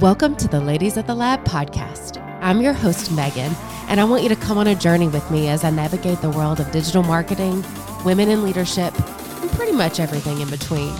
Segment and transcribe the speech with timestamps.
[0.00, 2.20] Welcome to the Ladies at the Lab podcast.
[2.42, 3.54] I'm your host, Megan,
[3.86, 6.30] and I want you to come on a journey with me as I navigate the
[6.30, 7.64] world of digital marketing,
[8.04, 8.92] women in leadership,
[9.40, 10.92] and pretty much everything in between.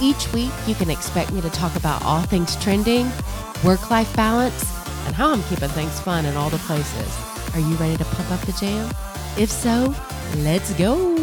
[0.00, 3.12] Each week, you can expect me to talk about all things trending,
[3.62, 7.54] work life balance, and how I'm keeping things fun in all the places.
[7.54, 8.90] Are you ready to pump up the jam?
[9.36, 9.94] If so,
[10.38, 11.13] let's go.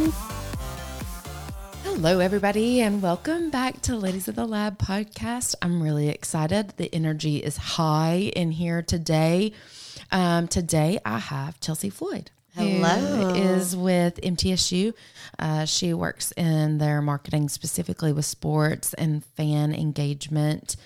[2.04, 5.54] Hello, everybody, and welcome back to Ladies of the Lab podcast.
[5.62, 6.74] I'm really excited.
[6.78, 9.54] The energy is high in here today.
[10.12, 12.32] Um, today, I have Chelsea Floyd.
[12.56, 13.36] Hello.
[13.36, 14.96] is with MTSU.
[15.38, 20.78] Uh, she works in their marketing, specifically with sports and fan engagement.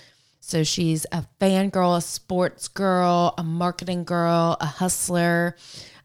[0.41, 5.55] So she's a fan girl, a sports girl, a marketing girl, a hustler,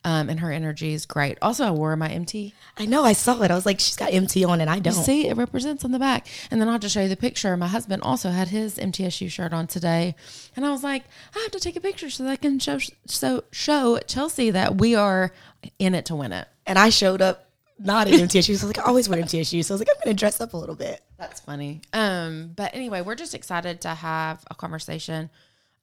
[0.04, 1.38] um, and her energy is great.
[1.42, 3.04] Also, I wore my MT I know.
[3.04, 3.50] I saw it.
[3.50, 4.94] I was like, she's got MT on, and I don't.
[4.94, 6.26] See, it represents on the back.
[6.50, 7.54] And then I'll just show you the picture.
[7.56, 10.14] My husband also had his MTSU shirt on today.
[10.56, 11.04] And I was like,
[11.36, 14.78] I have to take a picture so that I can show so show Chelsea that
[14.78, 15.32] we are
[15.78, 16.48] in it to win it.
[16.66, 18.62] And I showed up not in MT shoes.
[18.62, 19.66] I was like, I always wear MT shoes.
[19.66, 21.02] So I was like, I'm going to dress up a little bit.
[21.18, 21.82] That's funny.
[21.92, 25.28] Um, but anyway, we're just excited to have a conversation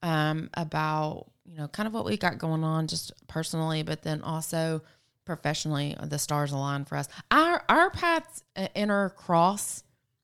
[0.04, 4.22] um about, you know, kind of what we got going on just personally, but then
[4.22, 4.82] also
[5.26, 7.08] professionally, the stars align for us.
[7.30, 9.84] Our our paths uh, intercross.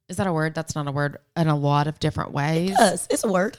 [0.09, 0.55] Is that a word?
[0.55, 1.17] That's not a word.
[1.35, 2.75] In a lot of different ways.
[2.77, 3.57] Yes, it's a word.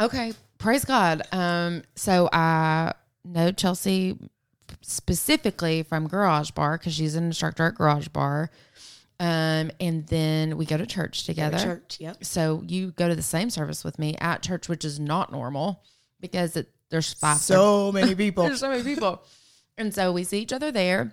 [0.00, 1.22] Okay, praise God.
[1.32, 2.92] Um, so I
[3.24, 4.18] know Chelsea
[4.80, 8.50] specifically from Garage Bar because she's an instructor at Garage Bar.
[9.22, 11.56] Um, and then we go to church together.
[11.56, 11.98] Church.
[12.00, 12.24] Yep.
[12.24, 15.84] So you go to the same service with me at church, which is not normal
[16.20, 17.38] because it, there's five.
[17.38, 18.42] So many people.
[18.42, 19.22] there's so many people,
[19.78, 21.12] and so we see each other there.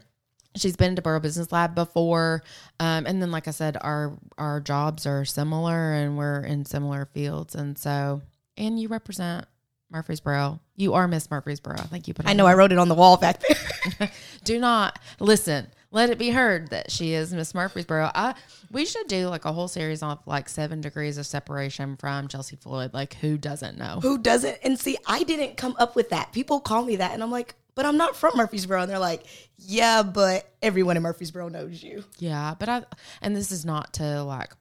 [0.55, 2.41] She's been to Borough Business Lab before,
[2.80, 7.05] um, and then like I said, our our jobs are similar, and we're in similar
[7.13, 8.23] fields, and so
[8.57, 9.45] and you represent
[9.91, 10.59] Murfreesboro.
[10.75, 11.75] You are Miss Murfreesboro.
[11.77, 12.27] I think you put.
[12.27, 12.48] I know.
[12.48, 14.11] I wrote it on the wall back there.
[14.43, 15.67] do not listen.
[15.92, 18.11] Let it be heard that she is Miss Murfreesboro.
[18.14, 18.36] I
[18.72, 22.55] we should do like a whole series on like seven degrees of separation from Chelsea
[22.55, 22.94] Floyd.
[22.94, 23.99] Like who doesn't know?
[24.02, 24.60] Who doesn't?
[24.64, 26.32] And see, I didn't come up with that.
[26.32, 28.82] People call me that, and I'm like, but I'm not from Murfreesboro.
[28.82, 29.26] And they're like,
[29.58, 32.04] yeah, but everyone in Murfreesboro knows you.
[32.20, 32.83] Yeah, but I
[33.22, 34.52] and this is not to like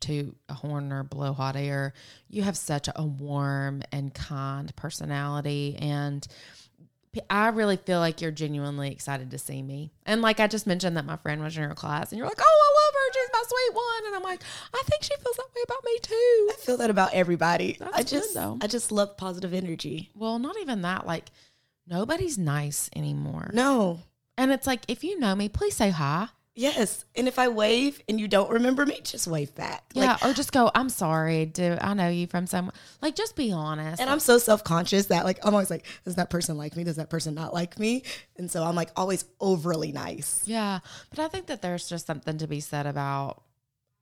[0.00, 1.94] to a horn or blow hot air.
[2.28, 6.26] You have such a warm and kind personality and
[7.30, 9.92] I really feel like you're genuinely excited to see me.
[10.06, 12.40] And like I just mentioned that my friend was in your class and you're like,
[12.40, 13.12] "Oh, I love her.
[13.12, 14.42] She's my sweet one." And I'm like,
[14.74, 17.76] "I think she feels that way about me too." I feel that about everybody.
[17.78, 18.58] That's I just, though.
[18.60, 20.10] I just love positive energy.
[20.14, 21.06] Well, not even that.
[21.06, 21.30] Like
[21.86, 23.50] nobody's nice anymore.
[23.52, 24.00] No.
[24.36, 26.28] And it's like if you know me, please say hi.
[26.56, 27.04] Yes.
[27.16, 29.84] And if I wave and you don't remember me, just wave back.
[29.94, 31.46] Like, Yeah, or just go, "I'm sorry.
[31.46, 34.00] Do I know you from somewhere?" Like just be honest.
[34.00, 36.84] And I'm so self conscious that like I'm always like, does that person like me?
[36.84, 38.04] Does that person not like me?
[38.36, 40.42] And so I'm like always overly nice.
[40.46, 40.78] Yeah,
[41.10, 43.42] but I think that there's just something to be said about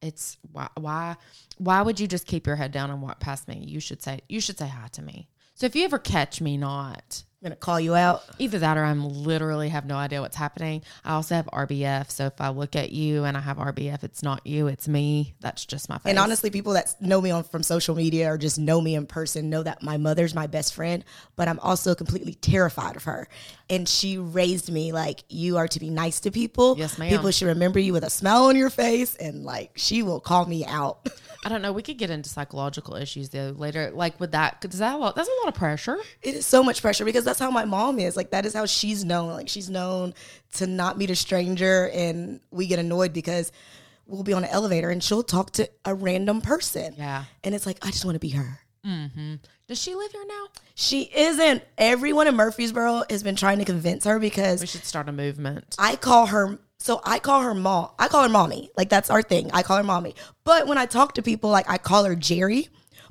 [0.02, 1.16] it's why why
[1.58, 3.64] why would you just keep your head down and walk past me?
[3.66, 5.28] You should say you should say hi to me.
[5.54, 8.22] So if you ever catch me not I'm gonna call you out.
[8.38, 10.82] either that or I'm literally have no idea what's happening.
[11.04, 14.22] I also have RBF, so if I look at you and I have RBF, it's
[14.22, 15.34] not you, it's me.
[15.40, 16.10] That's just my face.
[16.10, 19.06] And honestly, people that know me on from social media or just know me in
[19.06, 21.04] person know that my mother's my best friend,
[21.34, 23.26] but I'm also completely terrified of her.
[23.72, 26.76] And she raised me like you are to be nice to people.
[26.78, 27.10] Yes, ma'am.
[27.10, 30.46] People should remember you with a smile on your face, and like she will call
[30.46, 31.08] me out.
[31.44, 31.72] I don't know.
[31.72, 33.90] We could get into psychological issues though later.
[33.90, 35.98] Like with that, because that a lot, that's a lot of pressure.
[36.22, 38.16] it is so much pressure because that's how my mom is.
[38.16, 39.32] Like that is how she's known.
[39.32, 40.14] Like she's known
[40.54, 43.50] to not meet a stranger and we get annoyed because
[44.06, 46.94] we'll be on an elevator and she'll talk to a random person.
[46.96, 47.24] Yeah.
[47.42, 48.60] And it's like, I just want to be her.
[48.84, 50.46] Does she live here now?
[50.74, 51.62] She isn't.
[51.78, 55.76] Everyone in Murfreesboro has been trying to convince her because We should start a movement.
[55.78, 57.90] I call her so I call her mom.
[57.98, 58.70] I call her mommy.
[58.76, 59.50] Like that's our thing.
[59.52, 60.16] I call her mommy.
[60.44, 62.68] But when I talk to people, like I call her Jerry.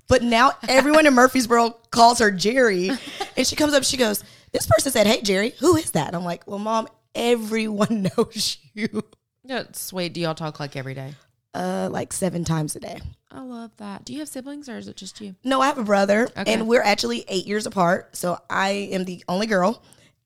[0.07, 2.91] But now everyone in Murfreesboro calls her Jerry.
[3.37, 6.07] And she comes up, she goes, This person said, Hey Jerry, who is that?
[6.07, 9.03] And I'm like, Well, mom, everyone knows you.
[9.45, 10.13] Yeah, sweet.
[10.13, 11.13] Do y'all talk like every day?
[11.53, 12.99] Uh like seven times a day.
[13.33, 14.03] I love that.
[14.05, 15.35] Do you have siblings or is it just you?
[15.43, 16.53] No, I have a brother, Okay.
[16.53, 18.15] and we're actually eight years apart.
[18.17, 19.81] So I am the only girl,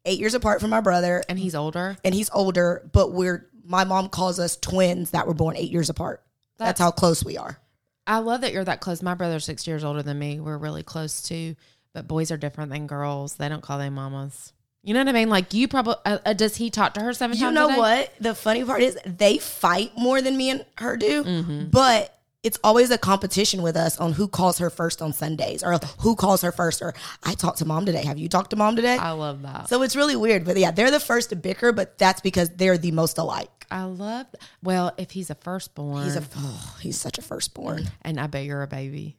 [0.05, 1.97] eight years apart from my brother, And he's older.
[2.03, 2.89] and he's older.
[2.91, 6.21] But we're my mom calls us twins that were born eight years apart.
[6.57, 7.59] That's, how close we are.
[8.07, 9.01] I love that you're that close.
[9.01, 10.39] My brother's six years older than me.
[10.39, 11.55] We're really close too.
[11.93, 13.35] But boys are different than girls.
[13.35, 14.53] They don't call their mamas.
[14.83, 15.29] You know what I mean?
[15.29, 17.55] Like you probably uh, uh, does he talk to her seven You times?
[17.55, 17.77] know a day?
[17.77, 18.13] what?
[18.19, 21.23] The funny part is they fight more than me and her do.
[21.23, 21.65] Mm-hmm.
[21.71, 22.14] But
[22.45, 26.15] it's always a competition with us on who calls her first on Sundays or who
[26.15, 26.93] calls her first or
[27.23, 28.03] I talked to mom today.
[28.05, 28.97] Have you talked to mom today?
[28.97, 29.67] I love that.
[29.69, 32.77] so it's really weird, but yeah, they're the first to bicker, but that's because they're
[32.77, 33.49] the most alike.
[33.71, 34.27] I love.
[34.61, 37.89] Well, if he's a firstborn, He's a oh, he's such a firstborn.
[38.03, 39.17] and I bet you're a baby.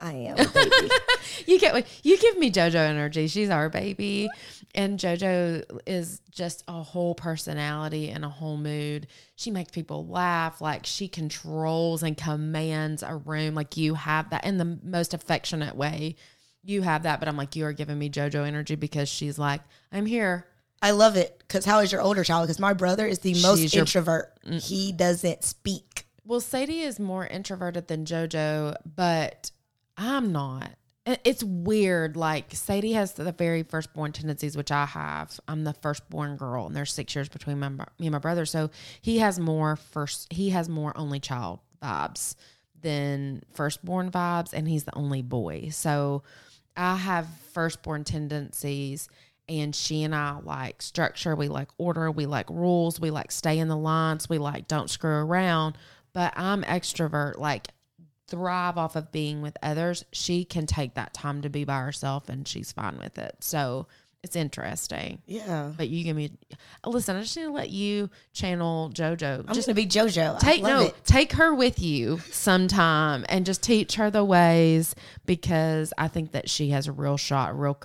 [0.00, 0.88] I am a baby.
[1.46, 3.26] You get you give me JoJo energy.
[3.28, 4.28] She's our baby,
[4.74, 9.06] and JoJo is just a whole personality and a whole mood.
[9.36, 10.60] She makes people laugh.
[10.60, 13.54] Like she controls and commands a room.
[13.54, 16.16] Like you have that in the most affectionate way.
[16.64, 19.60] You have that, but I'm like you are giving me JoJo energy because she's like
[19.92, 20.46] I'm here.
[20.82, 22.46] I love it because how is your older child?
[22.46, 24.38] Because my brother is the most your- introvert.
[24.44, 24.62] Mm.
[24.66, 26.04] He doesn't speak.
[26.24, 29.50] Well, Sadie is more introverted than JoJo, but
[29.98, 30.70] I'm not.
[31.24, 32.16] It's weird.
[32.16, 35.40] Like Sadie has the very firstborn tendencies, which I have.
[35.48, 38.46] I'm the firstborn girl, and there's six years between my, me and my brother.
[38.46, 40.32] So he has more first.
[40.32, 42.34] He has more only child vibes
[42.80, 45.70] than firstborn vibes, and he's the only boy.
[45.70, 46.22] So
[46.76, 49.08] I have firstborn tendencies,
[49.48, 51.34] and she and I like structure.
[51.34, 52.10] We like order.
[52.10, 53.00] We like rules.
[53.00, 54.28] We like stay in the lines.
[54.28, 55.78] We like don't screw around.
[56.12, 57.68] But I'm extrovert, like
[58.28, 60.04] thrive off of being with others.
[60.12, 63.36] She can take that time to be by herself, and she's fine with it.
[63.40, 63.86] So
[64.28, 65.22] it's interesting.
[65.26, 65.72] Yeah.
[65.74, 66.30] But you give me,
[66.84, 67.16] listen.
[67.16, 69.46] I just need to let you channel JoJo.
[69.48, 70.38] I'm just gonna be JoJo.
[70.38, 71.04] take no it.
[71.04, 74.94] take her with you sometime and just teach her the ways
[75.24, 77.78] because i think that she has a real shot a real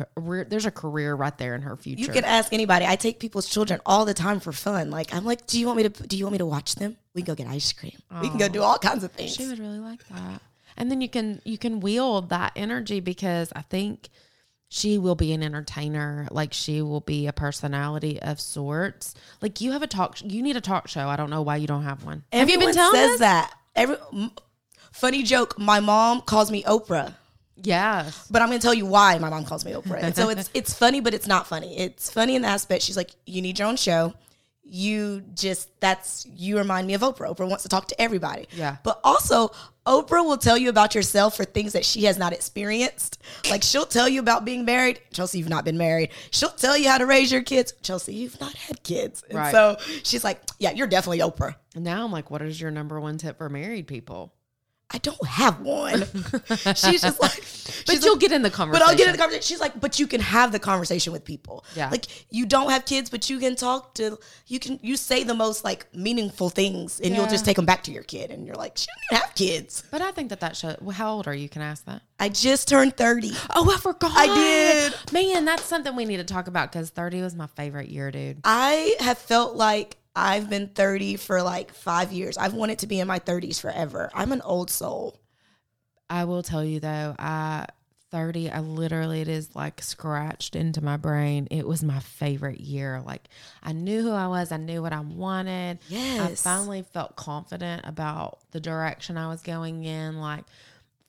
[0.49, 2.85] there's a career right there in her future You can ask anybody.
[2.85, 4.89] I take people's children all the time for fun.
[4.91, 6.07] Like I'm like, do you want me to?
[6.07, 6.97] Do you want me to watch them?
[7.15, 7.97] We can go get ice cream.
[8.21, 9.33] We can go do all kinds of things.
[9.33, 10.41] she would really like that
[10.75, 14.09] and then you can you can wield that energy because i think
[14.75, 19.71] she will be an entertainer like she will be a personality of sorts like you
[19.71, 22.03] have a talk you need a talk show i don't know why you don't have
[22.03, 23.19] one have you been Everyone telling says us?
[23.19, 23.53] that.
[23.75, 24.31] Every m-
[24.91, 25.59] funny joke.
[25.59, 27.13] My mom calls me Oprah.
[27.55, 30.01] yes But I'm gonna tell you why my mom calls me Oprah.
[30.01, 31.77] And so it's it's funny, but it's not funny.
[31.77, 34.13] It's funny in the aspect she's like, you need your own show.
[34.63, 37.35] You just that's you remind me of Oprah.
[37.35, 38.47] Oprah wants to talk to everybody.
[38.55, 38.77] Yeah.
[38.83, 39.51] But also,
[39.85, 43.21] Oprah will tell you about yourself for things that she has not experienced.
[43.49, 45.01] Like she'll tell you about being married.
[45.11, 46.09] Chelsea, you've not been married.
[46.31, 47.73] She'll tell you how to raise your kids.
[47.81, 49.23] Chelsea, you've not had kids.
[49.29, 49.51] And Right.
[49.51, 51.55] so she's like, yeah, you're definitely Oprah.
[51.75, 54.31] and now i'm like what is your number one tip for married people
[54.93, 56.03] I don't have one.
[56.75, 57.43] she's just like,
[57.87, 58.85] But you'll like- get in the conversation.
[58.85, 58.91] But.
[58.91, 59.43] I'll get in the conversation.
[59.43, 61.65] She's like, but you can have the conversation with people.
[61.75, 61.89] Yeah.
[61.89, 64.19] Like you don't have kids, but you can talk to.
[64.47, 67.83] You can you say the most like meaningful things, and you'll just take them back
[67.83, 69.83] to your kid, and you're like, she even have kids.
[69.89, 70.75] But I think that that show.
[70.79, 71.49] Well, how old are you?
[71.49, 72.03] Can I ask that?
[72.19, 73.31] I just turned thirty.
[73.55, 74.11] Oh, I forgot.
[74.15, 75.11] I did.
[75.11, 78.37] Man, that's something we need to talk about because 30 was my favorite year, dude.
[78.43, 82.37] I have felt like I've been thirty for like five years.
[82.37, 84.11] I've wanted to be in my thirties forever.
[84.13, 85.19] I'm an old soul.
[86.09, 87.67] I will tell you though, I
[88.13, 91.47] 30, I literally it is like scratched into my brain.
[91.49, 93.01] It was my favorite year.
[93.03, 93.27] Like
[93.63, 95.79] I knew who I was, I knew what I wanted.
[95.89, 96.21] Yes.
[96.21, 100.19] I finally felt confident about the direction I was going in.
[100.19, 100.43] Like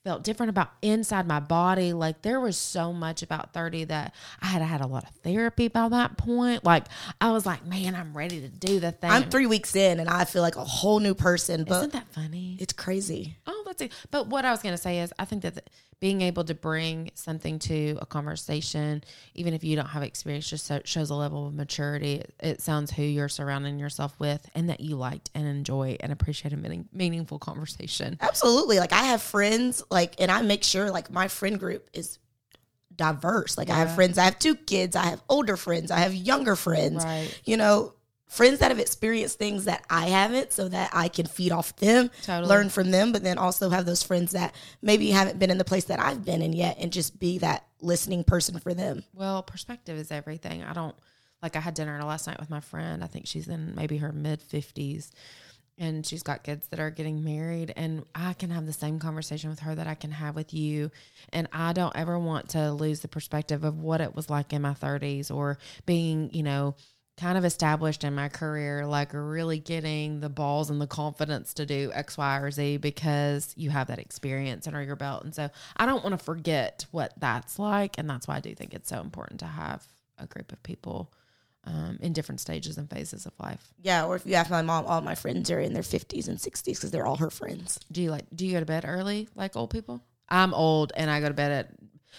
[0.04, 1.92] felt different about inside my body.
[1.92, 5.68] Like there was so much about 30 that I had had a lot of therapy
[5.68, 6.62] by that point.
[6.62, 6.84] Like
[7.20, 9.10] I was like, man, I'm ready to do the thing.
[9.10, 11.64] I'm three weeks in, and I feel like a whole new person.
[11.64, 12.56] But Isn't that funny?
[12.60, 13.36] it's crazy.
[13.46, 13.92] Oh, that's it.
[14.10, 15.62] But what I was going to say is, I think that the,
[16.00, 19.02] being able to bring something to a conversation,
[19.34, 22.16] even if you don't have experience, just so, shows a level of maturity.
[22.16, 26.12] It, it sounds who you're surrounding yourself with, and that you liked and enjoy and
[26.12, 28.18] appreciate a meaning, meaningful conversation.
[28.20, 28.78] Absolutely.
[28.80, 32.18] Like I have friends, like, and I make sure like my friend group is
[32.94, 33.56] diverse.
[33.56, 36.56] Like I have friends, I have two kids, I have older friends, I have younger
[36.56, 37.04] friends.
[37.04, 37.40] Right.
[37.44, 37.94] You know,
[38.28, 42.10] friends that have experienced things that I haven't so that I can feed off them,
[42.22, 42.48] Totally.
[42.48, 45.64] learn from them, but then also have those friends that maybe haven't been in the
[45.64, 49.04] place that I've been in yet and just be that listening person for them.
[49.14, 50.64] Well, perspective is everything.
[50.64, 50.96] I don't
[51.42, 51.54] like.
[51.56, 53.04] I had dinner last night with my friend.
[53.04, 55.12] I think she's in maybe her mid fifties,
[55.78, 57.72] and she's got kids that are getting married.
[57.76, 60.90] And I can have the same conversation with her that I can have with you.
[61.32, 64.62] And I don't ever want to lose the perspective of what it was like in
[64.62, 66.76] my thirties or being, you know.
[67.16, 71.64] Kind of established in my career, like really getting the balls and the confidence to
[71.64, 75.22] do X, Y, or Z because you have that experience under your belt.
[75.22, 77.98] And so I don't want to forget what that's like.
[77.98, 79.86] And that's why I do think it's so important to have
[80.18, 81.12] a group of people
[81.66, 83.72] um, in different stages and phases of life.
[83.80, 86.38] Yeah, or if you ask my mom, all my friends are in their 50s and
[86.38, 87.80] 60s because they're all her friends.
[87.90, 90.02] Do you like, do you go to bed early like old people?
[90.28, 91.70] I'm old and I go to bed at,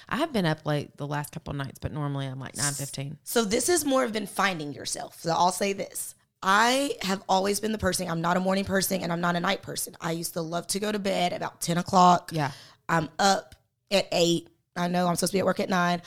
[0.10, 2.74] I have been up late the last couple of nights, but normally I'm like 9
[2.74, 3.18] 15.
[3.24, 5.22] So this is more of been finding yourself.
[5.22, 6.16] So I'll say this.
[6.42, 8.10] I have always been the person.
[8.10, 9.96] I'm not a morning person and I'm not a night person.
[10.00, 12.32] I used to love to go to bed about 10 o'clock.
[12.34, 12.52] Yeah.
[12.88, 13.56] I'm up
[13.90, 14.50] at eight.
[14.76, 16.02] I know I'm supposed to be at work at nine,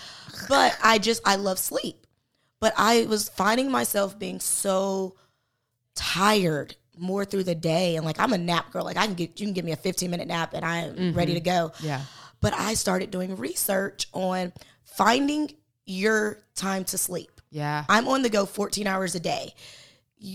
[0.48, 2.06] but I just, I love sleep.
[2.60, 5.16] But I was finding myself being so
[5.94, 7.96] tired more through the day.
[7.96, 8.84] And like, I'm a nap girl.
[8.84, 10.94] Like, I can get, you can give me a 15 minute nap and I am
[10.94, 11.16] mm-hmm.
[11.16, 11.72] ready to go.
[11.80, 12.02] Yeah.
[12.40, 14.52] But I started doing research on
[14.84, 15.52] finding
[15.86, 17.40] your time to sleep.
[17.50, 17.84] Yeah.
[17.88, 19.54] I'm on the go 14 hours a day.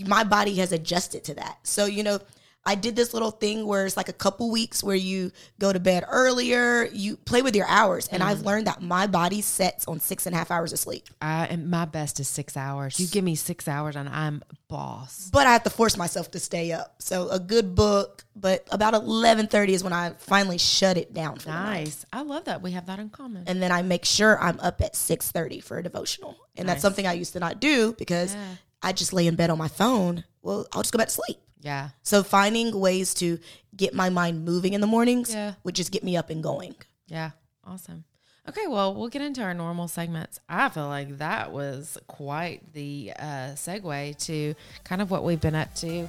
[0.06, 1.58] My body has adjusted to that.
[1.62, 2.18] So, you know,
[2.66, 5.78] I did this little thing where it's like a couple weeks where you go to
[5.78, 8.08] bed earlier, you play with your hours.
[8.08, 8.46] And I've mm.
[8.46, 11.08] learned that my body sets on six and a half hours of sleep.
[11.20, 12.98] I and my best is six hours.
[12.98, 15.28] You give me six hours and I'm boss.
[15.30, 17.02] But I have to force myself to stay up.
[17.02, 21.46] So a good book, but about 11:30 is when I finally shut it down for
[21.46, 21.84] the night.
[21.84, 22.06] Nice.
[22.14, 23.44] I love that we have that in common.
[23.46, 26.36] And then I make sure I'm up at 6:30 for a devotional.
[26.56, 28.54] And that's something I used to not do because Yeah.
[28.82, 30.24] I just lay in bed on my phone.
[30.42, 31.38] Well, I'll just go back to sleep.
[31.64, 31.88] Yeah.
[32.02, 33.38] So finding ways to
[33.74, 35.54] get my mind moving in the mornings Yeah.
[35.64, 36.74] would just get me up and going.
[37.08, 37.30] Yeah.
[37.66, 38.04] Awesome.
[38.46, 40.38] Okay, well, we'll get into our normal segments.
[40.50, 44.54] I feel like that was quite the uh, segue to
[44.84, 46.06] kind of what we've been up to.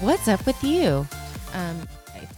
[0.00, 1.06] What's up with you?
[1.54, 1.88] Um,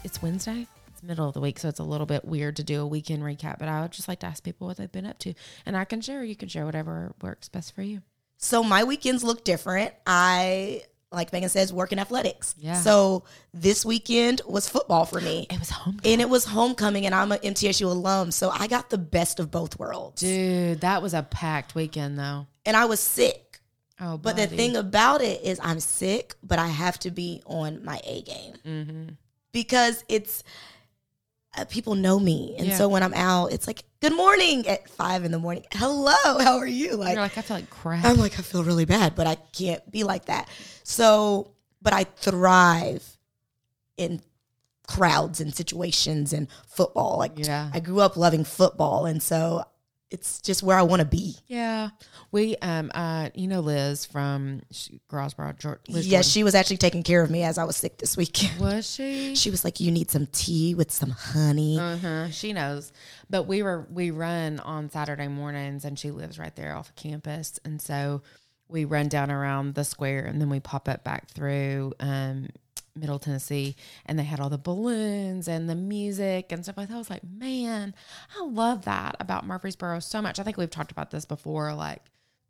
[0.04, 0.66] it's Wednesday.
[0.88, 3.22] It's middle of the week, so it's a little bit weird to do a weekend
[3.22, 3.58] recap.
[3.58, 5.32] But I would just like to ask people what they've been up to,
[5.64, 6.22] and I can share.
[6.22, 8.02] You can share whatever works best for you.
[8.40, 9.92] So my weekends look different.
[10.06, 10.82] I
[11.12, 12.54] like Megan says, work in athletics.
[12.58, 12.74] Yeah.
[12.74, 15.46] So this weekend was football for me.
[15.50, 15.98] It was home.
[16.04, 18.30] And it was homecoming, and I'm an MTSU alum.
[18.30, 20.20] So I got the best of both worlds.
[20.20, 22.46] Dude, that was a packed weekend, though.
[22.64, 23.58] And I was sick.
[24.00, 27.84] Oh, But the thing about it is, I'm sick, but I have to be on
[27.84, 29.08] my A game Mm-hmm.
[29.52, 30.44] because it's
[31.58, 32.76] uh, people know me, and Yeah.
[32.78, 35.64] so when I'm out, it's like good morning at five in the morning.
[35.72, 36.96] Hello, how are you?
[36.96, 38.04] Like, You're like, I feel like crap.
[38.04, 40.48] I'm like I feel really bad, but I can't be like that.
[40.84, 41.52] So,
[41.82, 43.18] but I thrive
[43.96, 44.22] in
[44.86, 47.18] crowds and situations and football.
[47.18, 47.70] Like, Yeah.
[47.72, 49.64] I grew up loving football, and so
[50.10, 51.36] it's just where I want to be.
[51.46, 51.90] Yeah,
[52.32, 54.62] we um uh you know Liz from
[55.08, 55.80] Grosboro, George.
[55.88, 58.60] Liz yes, she was actually taking care of me as I was sick this weekend.
[58.60, 59.34] Was she.
[59.34, 62.30] She was like, "You need some tea with some honey." Uh huh.
[62.30, 62.92] She knows.
[63.28, 66.96] But we were we run on Saturday mornings, and she lives right there off of
[66.96, 68.22] campus, and so
[68.68, 72.48] we run down around the square, and then we pop up back through um
[72.94, 76.94] Middle Tennessee, and they had all the balloons and the music and stuff like that.
[76.94, 77.94] I was like, man,
[78.38, 80.38] I love that about Murfreesboro so much.
[80.38, 82.02] I think we've talked about this before, like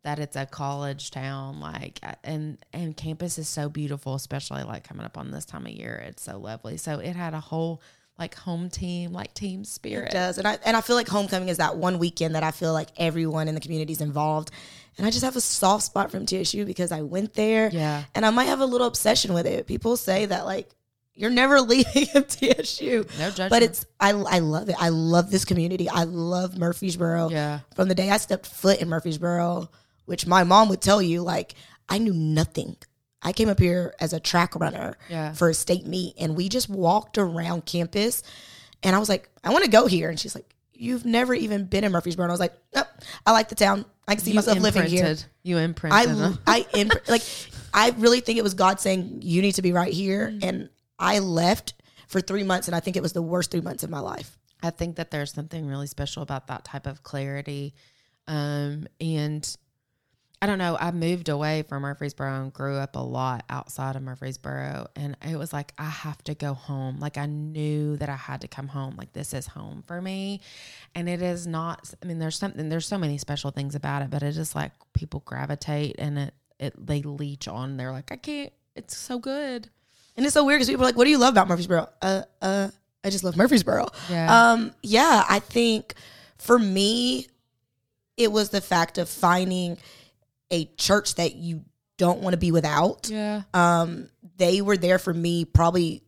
[0.03, 5.05] that it's a college town, like and and campus is so beautiful, especially like coming
[5.05, 6.03] up on this time of year.
[6.07, 6.77] It's so lovely.
[6.77, 7.81] So it had a whole
[8.21, 10.09] like home team, like team spirit.
[10.09, 12.51] It does, and I and I feel like homecoming is that one weekend that I
[12.51, 14.51] feel like everyone in the community is involved,
[14.97, 18.03] and I just have a soft spot from TSU because I went there, Yeah.
[18.15, 19.65] and I might have a little obsession with it.
[19.67, 20.69] People say that like
[21.15, 23.49] you're never leaving TSU, No judgment.
[23.49, 24.75] but it's I I love it.
[24.79, 25.89] I love this community.
[25.89, 27.29] I love Murfreesboro.
[27.31, 27.59] Yeah.
[27.75, 29.69] From the day I stepped foot in Murfreesboro,
[30.05, 31.55] which my mom would tell you, like
[31.89, 32.77] I knew nothing.
[33.23, 35.33] I came up here as a track runner Yeah.
[35.33, 38.23] for a state meet, and we just walked around campus.
[38.83, 40.09] And I was like, I want to go here.
[40.09, 42.23] And she's like, You've never even been in Murfreesboro.
[42.25, 42.87] And I was like, Nope,
[43.25, 43.85] I like the town.
[44.07, 45.15] I can see You myself living here.
[45.43, 45.99] You imprinted.
[45.99, 46.39] I, them.
[46.47, 47.21] I, imp- like,
[47.71, 50.29] I really think it was God saying, You need to be right here.
[50.29, 50.47] Mm-hmm.
[50.47, 51.75] And I left
[52.07, 54.37] for three months, and I think it was the worst three months of my life.
[54.63, 57.73] I think that there's something really special about that type of clarity.
[58.27, 59.57] Um, and
[60.43, 64.01] I don't know, I moved away from Murfreesboro and grew up a lot outside of
[64.01, 64.87] Murfreesboro.
[64.95, 66.99] And it was like, I have to go home.
[66.99, 68.95] Like, I knew that I had to come home.
[68.97, 70.41] Like, this is home for me.
[70.95, 74.09] And it is not, I mean, there's something, there's so many special things about it,
[74.09, 77.77] but it is like people gravitate and it, it, they leech on.
[77.77, 79.69] They're like, I can't, it's so good.
[80.17, 82.23] And it's so weird because people are like, "What do you love about Murfreesboro?" Uh,
[82.41, 82.67] uh,
[83.03, 83.87] I just love Murfreesboro.
[84.09, 84.51] Yeah.
[84.51, 85.93] Um, yeah, I think
[86.37, 87.27] for me,
[88.17, 89.77] it was the fact of finding
[90.51, 91.63] a church that you
[91.97, 93.09] don't want to be without.
[93.09, 93.41] Yeah.
[93.53, 95.45] Um, they were there for me.
[95.45, 96.03] Probably,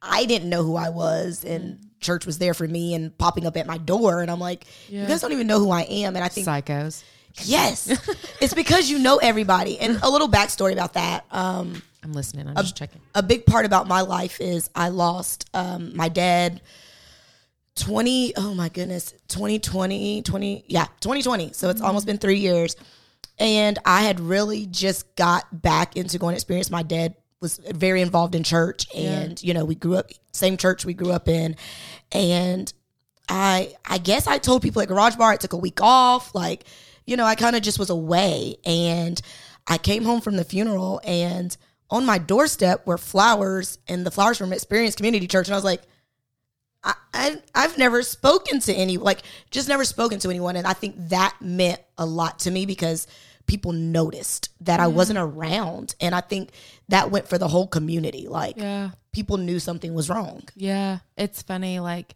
[0.00, 3.56] I didn't know who I was, and church was there for me and popping up
[3.56, 5.02] at my door, and I'm like, Yeah.
[5.02, 7.02] you guys don't even know who I am, and I think Psychos.
[7.42, 7.88] yes,
[8.40, 9.78] it's because you know everybody.
[9.78, 11.24] And a little backstory about that.
[11.30, 12.48] Um, I'm listening.
[12.48, 13.00] I'm just checking.
[13.14, 16.60] a big part about my life is I lost um, my dad
[17.76, 22.76] 20 oh my goodness 2020 20 yeah 2020 so it's almost been three years
[23.38, 28.02] and I had really just got back into going to experience my dad was very
[28.02, 31.56] involved in church and you know we grew up same church we grew up in
[32.12, 32.72] and
[33.28, 36.64] I I guess I told people at Garage Bar I took a week off like
[37.06, 39.20] you know, I kind of just was away and
[39.66, 41.56] I came home from the funeral and
[41.90, 45.48] on my doorstep were flowers and the flowers from Experience Community Church.
[45.48, 45.82] And I was like,
[46.84, 50.56] I, I I've never spoken to any like just never spoken to anyone.
[50.56, 53.06] And I think that meant a lot to me because
[53.46, 55.94] people noticed that I wasn't around.
[56.00, 56.50] And I think
[56.88, 58.28] that went for the whole community.
[58.28, 58.90] Like Yeah.
[59.12, 60.42] people knew something was wrong.
[60.54, 60.98] Yeah.
[61.16, 61.80] It's funny.
[61.80, 62.14] Like,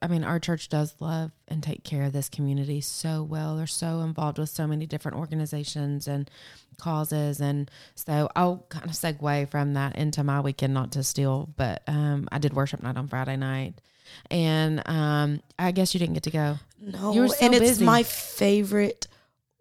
[0.00, 3.56] I mean, our church does love and take care of this community so well.
[3.56, 6.30] They're so involved with so many different organizations and
[6.78, 7.40] causes.
[7.40, 11.82] And so I'll kind of segue from that into my weekend, not to steal, but
[11.86, 13.74] um, I did worship night on Friday night.
[14.30, 16.58] And um, I guess you didn't get to go.
[16.80, 17.84] No, You were so and it's busy.
[17.84, 19.06] my favorite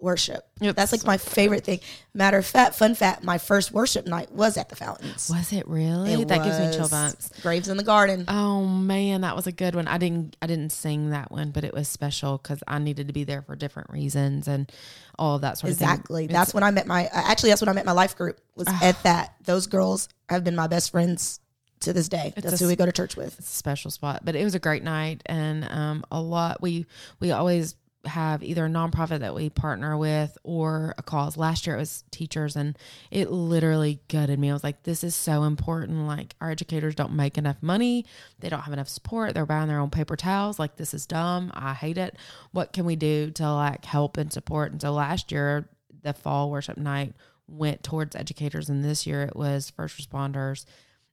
[0.01, 0.47] worship.
[0.59, 0.75] Yep.
[0.75, 1.79] That's like my favorite thing.
[2.13, 5.29] Matter of fact, fun fact, my first worship night was at the fountains.
[5.29, 6.13] Was it really?
[6.13, 7.29] It that gives me chill bumps.
[7.41, 8.25] Graves into Gardens.
[8.27, 9.87] Oh man, that was a good one.
[9.87, 13.13] I didn't I didn't sing that one, but it was special because I needed to
[13.13, 14.71] be there for different reasons and
[15.19, 15.87] all of that sort of thing.
[15.87, 16.27] Exactly.
[16.27, 17.05] That's when I met my.
[17.05, 18.39] uh, Actually, that's when I met my life group.
[18.55, 18.79] Was Ah.
[18.83, 19.35] at that.
[19.45, 21.39] Those girls have been my best friends
[21.81, 22.31] to this day.
[22.35, 23.37] That's a who we go to church with.
[23.39, 24.21] it's a special spot.
[24.23, 26.85] But it was a great night and um a lot we
[27.19, 31.37] we always have either a nonprofit that we partner with or a cause.
[31.37, 32.77] Last year it was teachers and
[33.11, 34.49] it literally gutted me.
[34.49, 36.07] I was like, this is so important.
[36.07, 38.05] Like our educators don't make enough money.
[38.39, 39.33] They don't have enough support.
[39.33, 40.57] They're buying their own paper towels.
[40.57, 41.51] Like this is dumb.
[41.53, 42.15] I hate it.
[42.51, 44.71] What can we do to like help and support?
[44.71, 45.69] And so last year
[46.01, 47.13] the fall worship night
[47.47, 50.65] went towards educators and this year it was first responders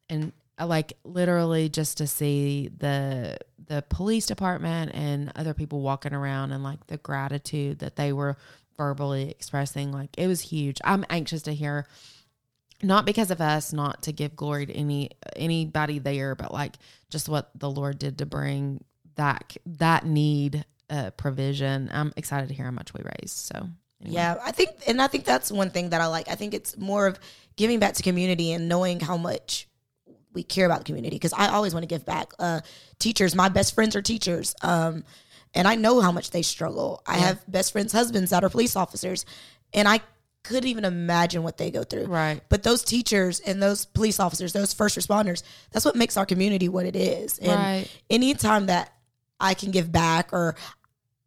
[0.09, 0.33] and
[0.65, 6.63] like literally just to see the the police department and other people walking around and
[6.65, 8.37] like the gratitude that they were
[8.77, 11.87] verbally expressing like it was huge i'm anxious to hear
[12.83, 16.77] not because of us not to give glory to any anybody there but like
[17.11, 18.83] just what the lord did to bring
[19.17, 23.69] that that need uh, provision i'm excited to hear how much we raised so
[24.01, 24.15] anyway.
[24.15, 26.29] Yeah, I think, and I think that's one thing that I like.
[26.29, 27.19] I think it's more of
[27.57, 29.68] giving back to community and knowing how much
[30.39, 32.33] we care about the community because I always want to give back.
[32.39, 32.61] Uh,
[33.01, 35.03] teachers, my best friends are teachers, um,
[35.53, 37.03] and I know how much they struggle.
[37.07, 39.27] I have best friends' husbands that are police officers,
[39.75, 40.01] and I
[40.45, 42.05] couldn't even imagine what they go through.
[42.05, 42.41] Right.
[42.49, 46.69] But those teachers and those police officers, those first responders, that's what makes our community
[46.69, 47.39] what it is.
[47.39, 47.89] And Right.
[48.09, 48.93] anytime that
[49.41, 50.55] I can give back or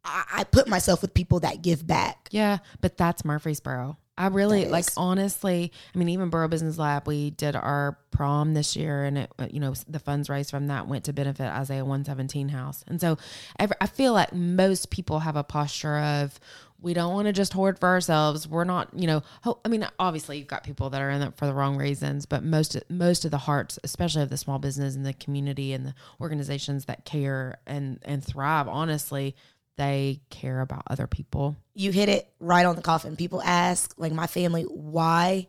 [0.04, 2.28] I, I put myself with people that give back.
[2.30, 3.98] Yeah, but that's Murfreesboro.
[4.16, 5.72] I really like honestly.
[5.94, 9.48] I mean, even Borough Business Lab, we did our prom this year, and it uh,
[9.50, 12.84] you know the funds raised from that went to benefit Isaiah one seventeen house.
[12.86, 13.16] And so,
[13.58, 16.38] ever, I feel like most people have a posture of
[16.82, 18.46] we don't want to just hoard for ourselves.
[18.46, 19.22] We're not, you know.
[19.44, 22.26] Ho- I mean, obviously you've got people that are in it for the wrong reasons,
[22.26, 25.86] but most most of the hearts, especially of the small business and the community and
[25.86, 29.36] the organizations that care and and thrive, honestly,
[29.76, 31.56] they care about other people.
[31.74, 33.16] you hit it right on the coffin.
[33.16, 35.46] People ask, like my family, why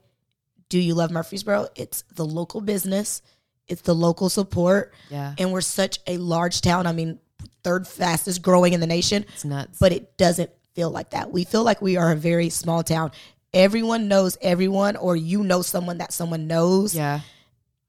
[0.70, 1.68] do you love Murfreesboro?
[1.76, 3.22] It's the local business,
[3.68, 5.36] it's the local support, Yeah.
[5.38, 6.88] and we're such a large town.
[6.88, 7.20] I mean,
[7.64, 9.78] third fastest growing in the nation, It's nuts.
[9.80, 11.32] but it doesn't feel like that.
[11.34, 13.12] We feel like we are a very small town.
[13.54, 17.20] Everyone knows everyone, or you know someone that someone knows, yeah.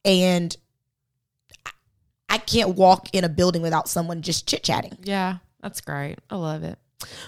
[0.05, 0.55] and
[1.64, 1.70] I-
[2.29, 4.99] I can't walk in a building without someone just chit chatting.
[5.05, 5.38] Yeah.
[5.64, 6.18] That's great.
[6.29, 6.79] I love it.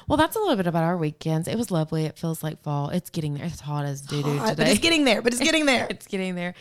[0.06, 1.48] Well, that's a little bit about our weekends.
[1.48, 2.04] It was lovely.
[2.04, 2.90] It feels like fall.
[2.90, 3.46] It's getting there.
[3.46, 4.70] It's hot as doo doo But today.
[4.72, 5.22] it's getting there.
[5.22, 5.86] But it's getting there.
[5.90, 6.52] it's getting there.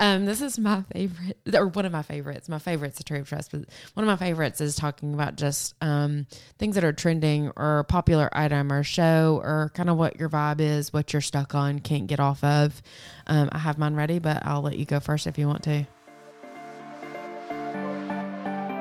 [0.00, 2.48] Um, this is my favorite, or one of my favorites.
[2.48, 3.60] My favorite's a tree of trust, but
[3.94, 6.26] one of my favorites is talking about just um,
[6.58, 10.28] things that are trending or a popular item or show or kind of what your
[10.28, 12.82] vibe is, what you're stuck on, can't get off of.
[13.28, 15.86] Um, I have mine ready, but I'll let you go first if you want to.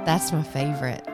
[0.06, 1.08] That's my favorite.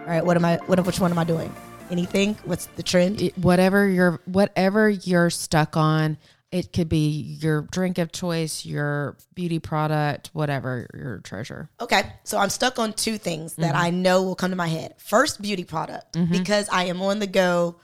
[0.00, 0.56] All right, what am I?
[0.66, 0.84] What?
[0.86, 1.54] Which one am I doing?
[1.90, 2.36] Anything?
[2.44, 3.20] What's the trend?
[3.20, 6.16] it, whatever you're whatever you're stuck on
[6.52, 12.38] it could be your drink of choice your beauty product whatever your treasure Okay, so
[12.38, 13.84] I'm stuck on two things that mm-hmm.
[13.84, 14.94] I know will come to my head.
[14.98, 16.32] First, beauty product mm-hmm.
[16.32, 17.76] because I am on the go,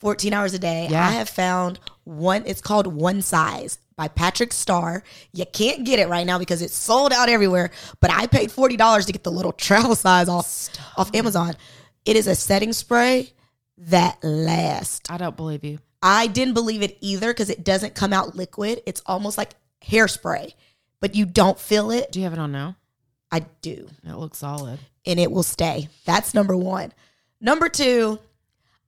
[0.00, 0.88] 14 hours a day.
[0.90, 1.06] Yeah.
[1.06, 2.42] I have found one.
[2.46, 5.02] It's called One Size by Patrick Starrr.
[5.32, 7.70] You can't get it right now because it's sold out everywhere.
[8.00, 11.54] But I paid forty dollars to get the little travel size off off Amazon.
[12.04, 13.30] It is a setting spray
[13.76, 15.08] that lasts.
[15.10, 18.82] i don't believe you I didn't believe it either because it doesn't come out liquid.
[18.86, 19.50] It's almost like
[19.84, 20.54] hairspray,
[21.00, 22.10] but you don't feel it.
[22.10, 22.76] do you have it on now
[23.30, 23.88] I do.
[24.04, 25.88] it looks solid And it will stay.
[26.04, 26.92] That's number one.
[27.40, 28.18] Number two,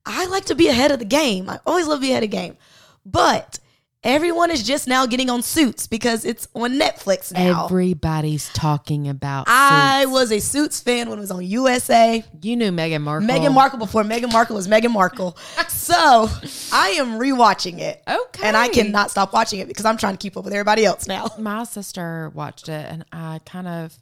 [0.05, 1.49] I like to be ahead of the game.
[1.49, 2.57] I always love to be ahead of the game.
[3.05, 3.59] But
[4.05, 7.67] Everyone is just now getting on Suits because it's on Netflix now.
[7.67, 9.45] Everybody's talking about.
[9.47, 10.13] I Suits.
[10.13, 12.25] was a Suits fan when it was on USA.
[12.43, 13.29] You knew Meghan Markle.
[13.29, 15.37] Meghan Markle before Meghan Markle was Meghan Markle.
[15.69, 16.29] so
[16.73, 18.03] I am rewatching it.
[18.09, 18.45] Okay.
[18.45, 21.07] And I cannot stop watching it because I'm trying to keep up with everybody else
[21.07, 21.29] now.
[21.39, 23.97] My sister watched it, and I kind of.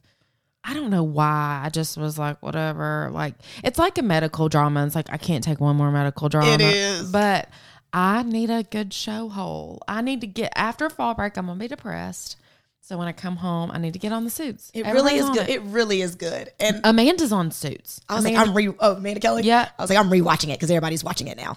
[0.62, 1.62] I don't know why.
[1.64, 3.10] I just was like, whatever.
[3.12, 4.84] Like, it's like a medical drama.
[4.86, 6.52] It's like I can't take one more medical drama.
[6.52, 7.10] It is.
[7.10, 7.48] But
[7.92, 9.82] I need a good show hole.
[9.88, 11.36] I need to get after fall break.
[11.36, 12.36] I'm gonna be depressed.
[12.82, 14.70] So when I come home, I need to get on the suits.
[14.74, 15.48] It really is good.
[15.48, 15.56] It.
[15.56, 16.50] It really is good.
[16.58, 18.00] And Amanda's on suits.
[18.08, 19.42] I was Amanda- like, I'm re oh Amanda Kelly.
[19.44, 19.68] Yeah.
[19.78, 21.56] I was like, I'm rewatching it because everybody's watching it now.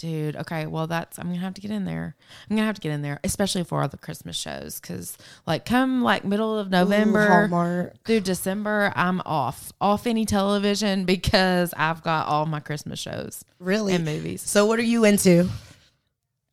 [0.00, 0.34] Dude.
[0.34, 2.16] Okay, well that's I'm gonna have to get in there.
[2.48, 5.66] I'm gonna have to get in there, especially for all the Christmas shows, because like
[5.66, 8.02] come like middle of November Hallmark.
[8.04, 13.92] through December, I'm off off any television because I've got all my Christmas shows Really?
[13.92, 14.40] and movies.
[14.40, 15.50] So what are you into?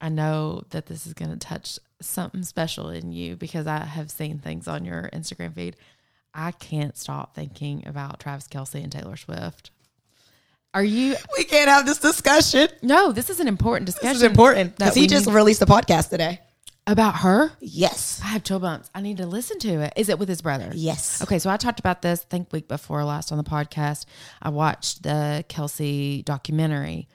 [0.02, 4.40] I know that this is gonna touch something special in you because I have seen
[4.40, 5.78] things on your Instagram feed.
[6.34, 9.72] I can't stop thinking about Travis Kelce and Taylor Swift.
[10.78, 11.16] Are you?
[11.36, 12.68] We can't have this discussion.
[12.84, 14.10] No, this is an important discussion.
[14.10, 16.40] This is important because he just need- released a podcast today.
[16.86, 17.52] about her.
[17.60, 18.22] Yes.
[18.24, 18.88] I have chill bumps.
[18.94, 19.94] I need to listen to it.
[19.96, 20.70] Is it with his brother?
[20.76, 21.20] Yes.
[21.24, 22.22] Okay, so I talked about this.
[22.22, 24.06] I think week before last on the podcast.
[24.40, 27.08] I watched the Kelce documentary.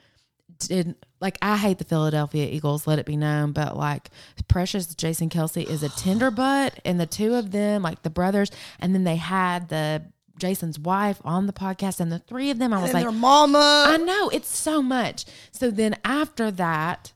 [0.59, 2.85] Did like I hate the Philadelphia Eagles.
[2.85, 4.09] Let it be known, but like
[4.49, 8.51] Precious Jason Kelce is a tender butt, and the two of them, like the brothers,
[8.79, 10.03] and then they had the
[10.37, 12.73] Jason's wife on the podcast, and the three of them.
[12.73, 13.85] I was like, their mama.
[13.87, 15.25] I know it's so much.
[15.51, 17.13] So then after that,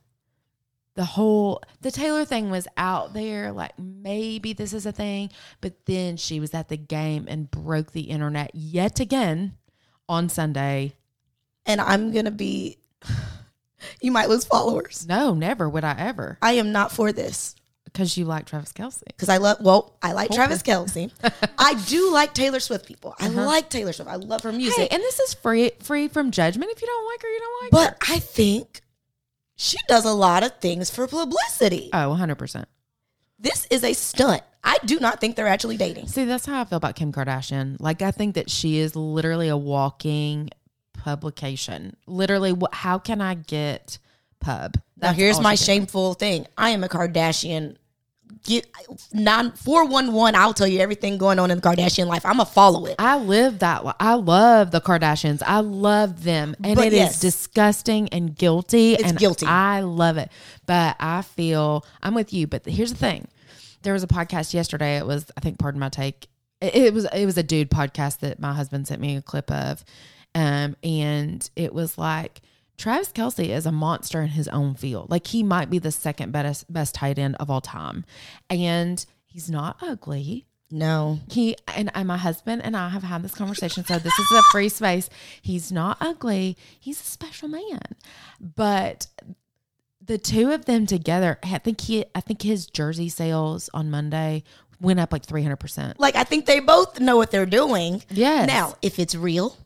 [0.95, 3.51] the whole the Taylor thing was out there.
[3.51, 5.30] Like maybe this is a thing,
[5.62, 9.53] but then she was at the game and broke the internet yet again
[10.10, 10.93] on Sunday.
[11.65, 12.77] and I'm gonna be.
[14.01, 15.06] You might lose followers.
[15.08, 17.56] No, never would I ever I am not for this
[17.91, 19.04] because you like Travis Kelce.
[19.08, 19.58] because I love.
[19.62, 21.12] Well, I like Travis Kelce.
[21.58, 22.86] I do like Taylor Swift.
[22.86, 24.10] People, I like Taylor Swift.
[24.10, 24.78] I love her music.
[24.78, 24.88] Uh-huh.
[24.89, 26.71] Hey, and this is free free from judgment.
[26.71, 28.13] If you don't like her, you don't like but her.
[28.15, 28.82] I think
[29.56, 31.89] she does a lot of things for publicity.
[31.93, 32.67] Oh, 100 percent.
[33.39, 34.41] This is a stunt.
[34.63, 36.08] I do not think they're actually dating.
[36.08, 37.78] See, that's how I feel about Kim Kardashian.
[37.80, 40.50] Like, I think that she is literally a walking
[40.93, 41.95] publication.
[42.06, 44.00] Literally, how can I get
[44.39, 44.76] pub?
[45.00, 46.47] Now, here's my shameful thing.
[46.58, 47.78] I am a Kardashian.
[48.43, 48.67] Get
[49.13, 50.36] nine four one one.
[50.36, 52.26] I'll tell you everything going on in the Kardashian life.
[52.26, 52.95] I'm a follow it.
[53.00, 53.84] I live that.
[54.00, 55.41] I love the Kardashians.
[55.45, 57.19] I love them, and But it is yes.
[57.19, 58.93] disgusting and guilty.
[58.93, 59.45] It's and guilty.
[59.45, 60.30] I love it,
[60.65, 62.47] but I feel I'm with you.
[62.47, 63.28] But here's the thing:
[63.82, 64.97] there was a podcast yesterday.
[64.97, 66.28] It was, I think, pardon my take.
[66.62, 69.50] It, it was, it was a dude podcast that my husband sent me a clip
[69.52, 69.84] of,
[70.36, 72.41] um, and it was like.
[72.78, 75.10] Travis Kelce is a monster in his own field.
[75.10, 78.06] Like he might be the second best best tight end of all time,
[78.50, 83.34] and he's not ugly No, he and, and my husband and I have had this
[83.34, 83.84] conversation.
[83.86, 85.10] So this is a free space.
[85.42, 86.58] He's not ugly.
[86.80, 87.80] He's a special man.
[88.40, 89.08] But
[90.00, 94.44] the two of them together, I think he I think his jersey sales on Monday
[94.80, 96.00] went up like three hundred percent.
[96.00, 98.04] like I think they both know what they're doing.
[98.12, 98.48] Yes.
[98.48, 99.58] Now, if it's real,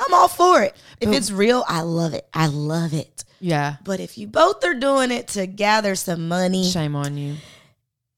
[0.00, 0.74] I'm all for it.
[1.00, 2.26] If But- it's real, I love it.
[2.34, 3.24] I love it.
[3.40, 3.76] Yeah.
[3.84, 7.36] But if you both are doing it to gather some money Shame on you.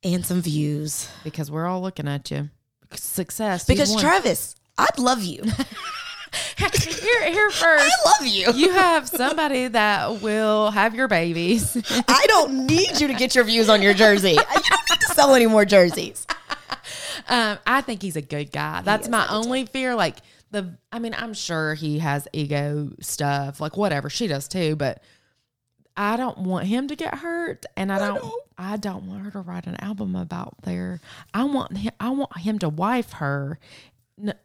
[0.02, 2.50] and some views, Because we're all looking at you.
[2.94, 3.64] Success.
[3.64, 3.94] because.
[4.00, 5.42] Travis, I'd love you.
[6.58, 7.84] here here first.
[7.84, 8.52] I love you.
[8.54, 11.76] You have somebody that will have your babies.
[12.08, 14.30] I don't need you to get your views on your jersey.
[14.32, 16.26] You don't need to sell any more jerseys.
[17.28, 18.82] Um, I think he's a good guy.
[18.82, 19.94] That's my only fear.
[19.94, 20.16] Like
[20.52, 24.76] the, I mean, I'm sure he has ego stuff, like whatever she does too.
[24.76, 25.02] But
[25.96, 29.40] I don't want him to get hurt, and I don't, I don't want her to
[29.40, 31.00] write an album about their.
[31.34, 33.58] I want him, I want him to wife her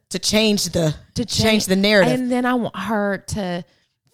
[0.09, 2.19] To change the to change the narrative.
[2.19, 3.63] and then I want her to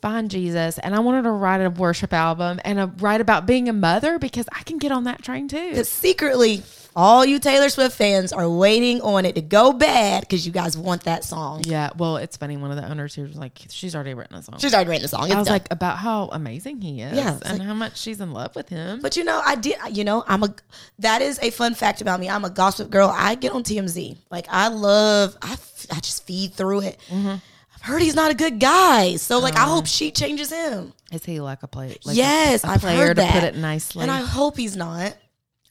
[0.01, 3.45] find Jesus, and I want her to write a worship album and a, write about
[3.45, 5.69] being a mother because I can get on that train too.
[5.69, 6.61] Because secretly,
[6.95, 10.77] all you Taylor Swift fans are waiting on it to go bad because you guys
[10.77, 11.61] want that song.
[11.65, 12.57] Yeah, well, it's funny.
[12.57, 15.05] One of the owners here was like, "She's already written a song." She's already written
[15.05, 15.25] a song.
[15.25, 15.55] It's I was done.
[15.55, 18.69] like about how amazing he is, Yeah, and like- how much she's in love with
[18.69, 19.01] him.
[19.01, 19.75] But you know, I did.
[19.91, 20.53] You know, I'm a.
[20.99, 22.29] That is a fun fact about me.
[22.29, 23.11] I'm a gossip girl.
[23.13, 24.17] I get on TMZ.
[24.31, 25.35] Like I love.
[25.41, 25.57] I
[25.91, 26.99] I just feed through it.
[27.09, 27.27] Mm-hmm.
[27.75, 29.17] I've heard he's not a good guy.
[29.17, 29.65] So like, Uh-huh.
[29.65, 30.93] I hope she changes him.
[31.11, 31.97] is he like a play?
[32.05, 33.33] Like yes, a, a I've player heard to that.
[33.33, 34.03] put it nicely.
[34.03, 35.15] and I hope he's not.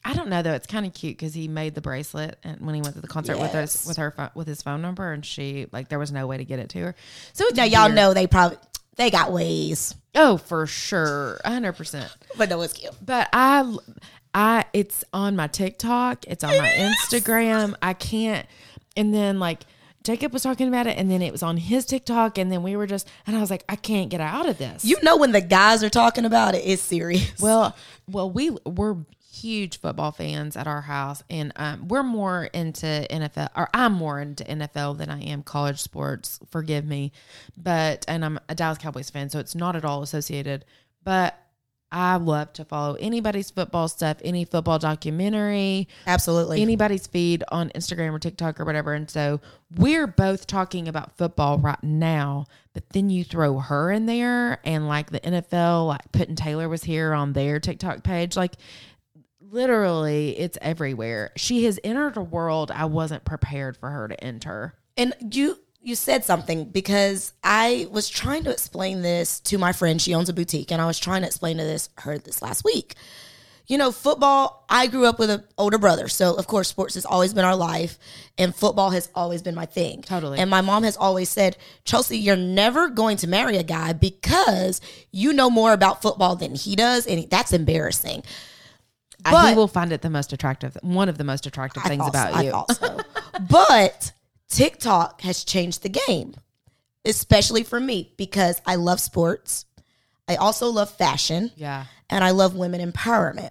[0.04, 0.54] I don't know though.
[0.54, 3.08] It's kind of cute because he made the bracelet, and when he went to the
[3.08, 6.26] concert with us with her with his phone number, and she like there was no
[6.26, 6.94] way to get it to her.
[7.32, 8.58] So Now y'all know they probably
[8.96, 9.94] They got ways.
[10.14, 12.14] Oh, for sure, hundred percent.
[12.36, 12.92] But no, it's cute.
[13.04, 13.76] But I,
[14.34, 16.26] I, it's on my TikTok.
[16.26, 17.74] It's on my Instagram.
[17.80, 18.46] I can't.
[18.96, 19.60] And then like
[20.04, 22.74] Jacob was talking about it, and then it was on his TikTok, and then we
[22.76, 24.84] were just, and I was like, I can't get out of this.
[24.84, 27.40] You know when the guys are talking about it, it's serious.
[27.40, 27.76] Well,
[28.08, 28.96] well, we we're
[29.32, 34.20] huge football fans at our house, and um, we're more into NFL, or I'm more
[34.20, 36.38] into NFL than I am college sports.
[36.50, 37.12] Forgive me,
[37.56, 40.64] but and I'm a Dallas Cowboys fan, so it's not at all associated.
[41.04, 41.38] But
[41.92, 46.62] I love to follow anybody's football stuff, any football documentary, Absolutely.
[46.62, 48.94] anybody's feed on Instagram or TikTok or whatever.
[48.94, 49.42] And so
[49.76, 54.88] we're both talking about football right now, but then you throw her in there and
[54.88, 58.38] like the NFL, like Put and Taylor was here on their TikTok page.
[58.38, 58.54] Like
[59.52, 61.30] literally, it's everywhere.
[61.36, 64.74] She has entered a world I wasn't prepared for her to enter.
[64.96, 70.00] And you you said something because I was trying to explain this to my friend.
[70.00, 72.64] She owns a boutique, and I was trying to explain to this her this last
[72.64, 72.94] week.
[73.66, 74.64] You know, football.
[74.68, 77.56] I grew up with an older brother, so of course, sports has always been our
[77.56, 77.98] life,
[78.38, 80.02] and football has always been my thing.
[80.02, 80.38] Totally.
[80.38, 84.80] And my mom has always said, Chelsea, you're never going to marry a guy because
[85.10, 88.22] you know more about football than he does, and that's embarrassing.
[89.30, 92.12] But- he will find it the most attractive, one of the most attractive things thought
[92.14, 92.20] so.
[92.20, 92.50] about I you.
[92.50, 92.98] thought so.
[93.48, 94.12] but
[94.48, 96.34] TikTok has changed the game,
[97.04, 99.64] especially for me because I love sports.
[100.28, 101.84] I also love fashion Yeah.
[102.10, 103.50] and I love women empowerment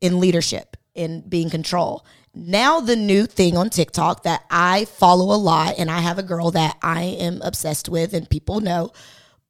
[0.00, 2.04] in leadership, in being control.
[2.34, 6.22] Now, the new thing on TikTok that I follow a lot, and I have a
[6.22, 8.92] girl that I am obsessed with, and people know,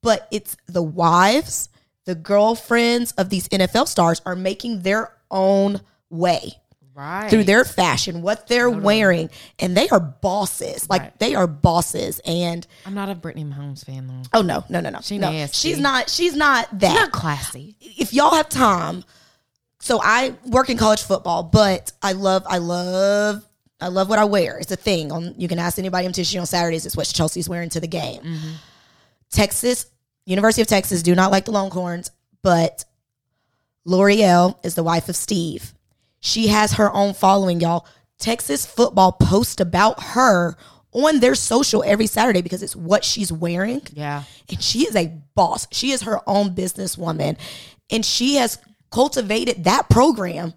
[0.02, 1.68] but it's the wives,
[2.08, 6.54] the girlfriends of these NFL stars are making their own way
[6.94, 7.28] Right.
[7.28, 10.88] through their fashion, what they're wearing, and they are bosses.
[10.88, 11.18] Like Right.
[11.20, 12.18] they are bosses.
[12.24, 14.38] And I'm not a Brittany Mahomes fan though.
[14.38, 15.30] oh no, no, no, no, She no.
[15.30, 15.68] nasty.
[15.68, 16.08] She's not.
[16.08, 16.94] She's not that.
[16.94, 17.76] Not classy.
[17.80, 19.04] if y'all have time,
[19.80, 23.44] so I work in college football, but I love, I love.
[23.80, 24.58] I love what I wear.
[24.58, 25.12] It's a thing.
[25.12, 26.04] On you can ask anybody.
[26.06, 26.84] I'm teaching on Saturdays.
[26.86, 28.22] It's what Chelsea's wearing to the game.
[28.22, 28.50] Mm-hmm.
[29.30, 29.86] Texas,
[30.28, 32.10] University of Texas, do not like the Longhorns,
[32.42, 32.84] but
[33.86, 35.72] Loreal is the wife of Steve.
[36.20, 37.86] She has her own following, y'all.
[38.18, 40.56] Texas football post about her
[40.92, 43.80] on their social every Saturday because it's what she's wearing.
[43.94, 44.24] Yeah.
[44.50, 45.66] And she is a boss.
[45.72, 47.38] She is her own businesswoman.
[47.90, 48.58] And she has
[48.90, 50.52] cultivated that program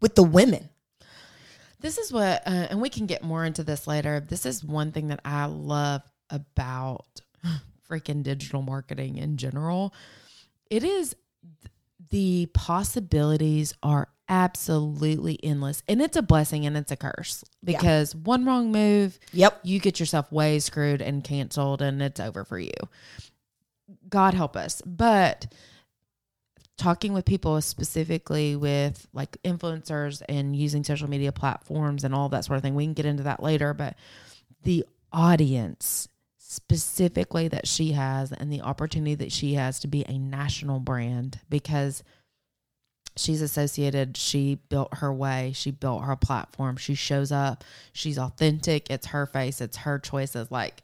[0.00, 0.68] with the women.
[1.80, 4.18] This is what, uh, and we can get more into this later.
[4.18, 7.20] This is one thing that I love about
[7.88, 9.94] freaking digital marketing in general.
[10.70, 11.14] It is
[12.10, 18.44] the possibilities are absolutely endless, and it's a blessing and it's a curse because one
[18.44, 19.60] wrong move, Yep.
[19.62, 22.72] you get yourself way screwed and canceled, and it's over for you.
[24.08, 25.46] God help us, but
[26.76, 32.44] talking with people specifically with like influencers and using social media platforms and all that
[32.44, 32.74] sort of thing.
[32.74, 33.96] We can get into that later, but
[34.62, 36.08] the audience
[36.48, 41.40] specifically that she has and the opportunity that she has to be a national brand
[41.48, 42.02] because
[43.16, 48.88] she's associated she built her way she built her platform she shows up she's authentic
[48.90, 50.82] it's her face it's her choices like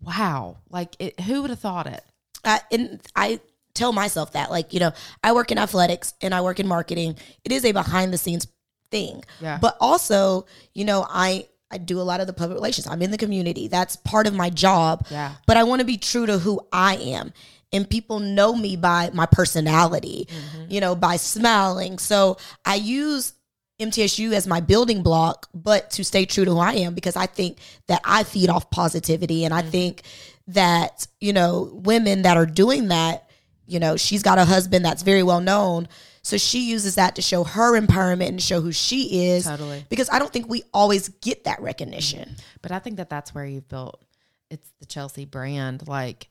[0.00, 2.02] wow like it who would have thought it
[2.44, 3.40] I, and I
[3.74, 7.16] tell myself that, like, you know, I work in athletics and I work in marketing.
[7.44, 8.46] It is a behind the scenes
[8.90, 9.24] thing.
[9.40, 9.58] Yeah.
[9.60, 12.86] But also, you know, I, I do a lot of the public relations.
[12.86, 13.66] I'm in the community.
[13.66, 15.06] That's part of my job.
[15.10, 15.34] Yeah.
[15.44, 17.32] But I want to be true to who I am.
[17.72, 20.70] And people know me by my personality, mm-hmm.
[20.70, 21.98] you know, by smiling.
[21.98, 23.32] So I use
[23.80, 27.26] MTSU as my building block, but to stay true to who I am because I
[27.26, 27.58] think
[27.88, 29.44] that I feed off positivity.
[29.44, 29.70] And I mm-hmm.
[29.70, 30.02] think
[30.46, 33.28] that, you know, women that are doing that,
[33.66, 35.88] you know, she's got a husband that's very well known.
[36.24, 39.44] So she uses that to show her empowerment and show who she is.
[39.44, 39.84] Totally.
[39.90, 42.30] Because I don't think we always get that recognition.
[42.30, 42.58] Mm-hmm.
[42.62, 44.02] But I think that that's where you've built
[44.50, 45.86] it's the Chelsea brand.
[45.86, 46.28] Like,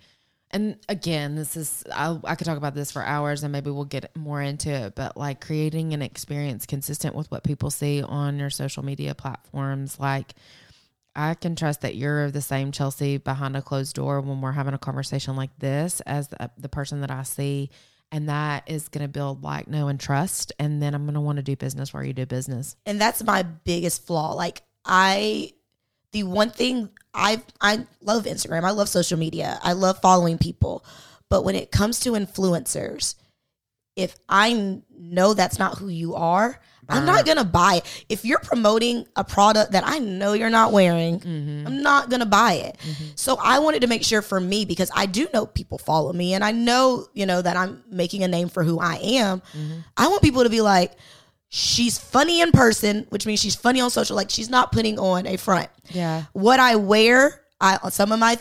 [0.49, 3.85] and again, this is I, I could talk about this for hours, and maybe we'll
[3.85, 4.95] get more into it.
[4.95, 9.99] But like creating an experience consistent with what people see on your social media platforms,
[9.99, 10.33] like.
[11.15, 14.73] I can trust that you're the same Chelsea behind a closed door when we're having
[14.73, 17.69] a conversation like this as the, the person that I see.
[18.13, 20.53] And that is going to build like know and trust.
[20.59, 22.75] And then I'm going to want to do business where you do business.
[22.85, 25.51] and that's my biggest flaw like i
[26.11, 30.83] the one thing i i love instagram i love social media i love following people
[31.29, 33.15] but when it comes to influencers
[33.95, 38.05] if i know that's not who you are I'm not gonna buy it.
[38.09, 41.67] If you're promoting a product that I know you're not wearing, Mm-hmm.
[41.67, 42.77] I'm not gonna buy it.
[43.15, 46.33] So I wanted to make sure for me because I do know people follow me
[46.33, 49.39] and I know, you know, that I'm making a name for who I am.
[49.57, 49.79] Mm-hmm.
[49.97, 50.93] I want people to be like,
[51.49, 54.15] she's funny in person, which means she's funny on social.
[54.15, 55.69] Like she's not putting on a front.
[55.89, 56.23] Yeah.
[56.33, 58.37] What I wear, I on some of my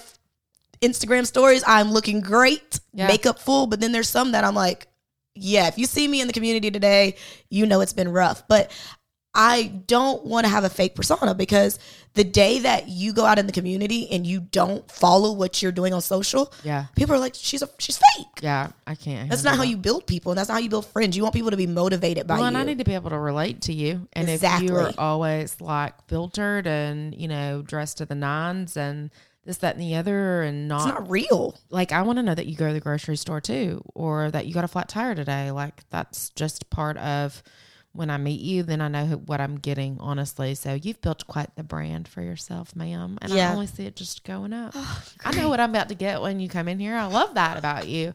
[0.81, 3.07] Instagram stories, I'm looking great, Yeah.
[3.07, 4.89] makeup full, but then there's some that I'm like,
[5.35, 7.17] yeah, if you see me in the community today,
[7.51, 8.47] you know it's been rough.
[8.49, 8.71] But
[9.35, 11.79] I don't want to have a fake persona because
[12.13, 15.73] the day that you go out in the community and you don't follow what you're
[15.73, 16.85] doing on social, Yeah.
[16.97, 18.27] people are like, she's a she's fake.
[18.43, 18.73] Yeah.
[18.87, 19.31] I can't.
[19.31, 21.17] That's not how you build people, and that's not how you build friends.
[21.17, 22.41] You want people to be motivated by you.
[22.41, 22.61] Well, and you.
[22.63, 24.07] I need to be able to relate to you.
[24.13, 29.11] And if you are always like filtered and, you know, dressed to the nines and
[29.45, 31.59] this, that, and the other, and not, it's not, real.
[31.71, 34.47] like, I want to know that you go to the grocery store too, or that
[34.47, 35.51] you got a flat tire today.
[35.51, 37.43] Like, that's just part of
[37.95, 40.55] when I meet you, then I know who, what I'm getting, honestly.
[40.55, 43.19] So you've built quite the brand for yourself, ma'am.
[43.21, 43.51] And Yeah.
[43.51, 44.75] I only see it just going up.
[45.25, 46.97] I know what I'm about to get when you come in here.
[46.97, 48.15] I love that about you.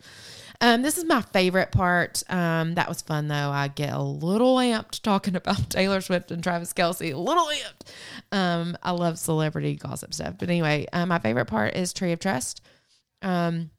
[0.59, 2.23] Um, this is my favorite part.
[2.29, 3.35] Um, that was fun though.
[3.51, 7.13] I get a little amped talking about Taylor Swift and Travis Kelce.
[7.13, 7.91] A little amped.
[8.31, 10.35] Um, I love celebrity gossip stuff.
[10.39, 12.61] But anyway, uh, my favorite part is Tree of Trust.
[13.21, 13.69] Um,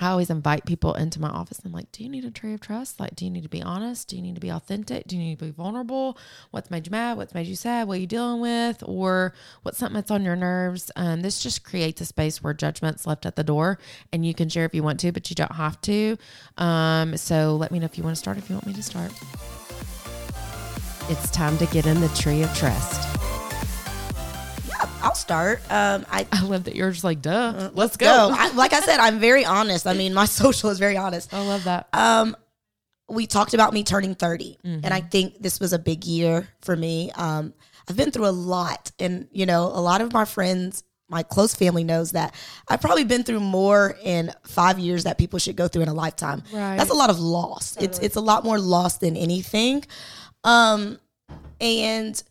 [0.00, 1.60] I always invite people into my office.
[1.62, 2.98] I'm like, do you need a tree of trust?
[2.98, 4.08] Like, do you need to be honest?
[4.08, 5.06] Do you need to be authentic?
[5.06, 6.16] Do you need to be vulnerable?
[6.52, 7.18] What's made you mad?
[7.18, 7.86] What's made you sad?
[7.86, 8.82] What are you dealing with?
[8.86, 10.90] Or what's something that's on your nerves?
[10.96, 13.78] Um, this just creates a space where judgment's left at the door
[14.10, 16.16] and you can share if you want to, but you don't have to.
[16.56, 18.82] Um, so let me know if you want to start, if you want me to
[18.82, 19.12] start.
[21.10, 23.29] It's time to get in the tree of trust.
[25.10, 25.60] I'll start.
[25.70, 28.06] Um, I I love that you're just like, duh, let's go.
[28.06, 28.34] go.
[28.38, 29.86] I, like I said, I'm very honest.
[29.86, 31.34] I mean, my social is very honest.
[31.34, 31.88] I love that.
[31.92, 32.36] Um,
[33.08, 34.84] we talked about me turning 30, Mm-hmm.
[34.84, 37.10] and I think this was a big year for me.
[37.16, 37.52] Um,
[37.88, 41.52] I've been through a lot, and you know, a lot of my friends, my close
[41.56, 42.32] family knows that
[42.68, 45.94] I've probably been through more in five years that people should go through in a
[45.94, 46.44] lifetime.
[46.52, 46.76] Right.
[46.76, 47.76] That's a lot of loss.
[47.80, 49.84] It's it's a lot more loss than anything.
[50.44, 51.00] Um,
[51.60, 52.22] and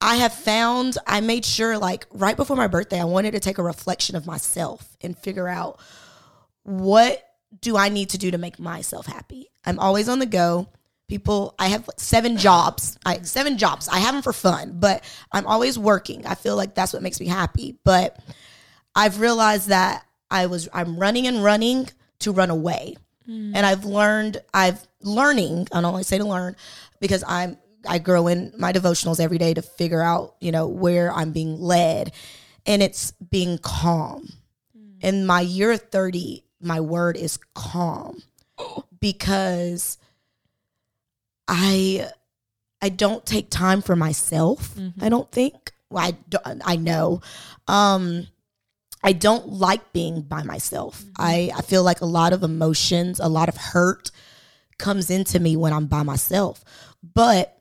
[0.00, 3.58] I have found I made sure like right before my birthday, I wanted to take
[3.58, 5.78] a reflection of myself and figure out
[6.62, 7.22] what
[7.60, 9.48] do I need to do to make myself happy.
[9.64, 10.68] I'm always on the go.
[11.08, 12.96] People, I have seven jobs.
[13.04, 13.88] I seven jobs.
[13.88, 16.24] I have them for fun, but I'm always working.
[16.24, 17.78] I feel like that's what makes me happy.
[17.84, 18.16] But
[18.94, 22.96] I've realized that I was I'm running and running to run away.
[23.28, 23.52] Mm.
[23.56, 26.54] And I've learned I've learning, I don't only say to learn
[27.00, 31.12] because I'm I grow in my devotionals every day to figure out, you know, where
[31.12, 32.12] I'm being led.
[32.66, 34.28] And it's being calm.
[34.76, 35.02] Mm.
[35.02, 38.22] In my year of 30, my word is calm
[39.00, 39.98] because
[41.48, 42.08] I
[42.82, 44.74] I don't take time for myself.
[44.74, 45.04] Mm-hmm.
[45.04, 45.72] I don't think.
[45.90, 47.22] Well, I don't, I know.
[47.66, 48.26] Um
[49.02, 51.00] I don't like being by myself.
[51.00, 51.12] Mm-hmm.
[51.18, 54.10] I, I feel like a lot of emotions, a lot of hurt
[54.78, 56.62] comes into me when I'm by myself.
[57.02, 57.59] But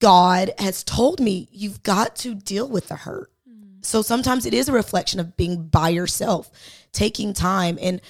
[0.00, 3.30] God has told me you've got to deal with the hurt.
[3.48, 3.84] Mm.
[3.84, 6.50] So sometimes it is a reflection of being by yourself,
[6.92, 8.00] taking time and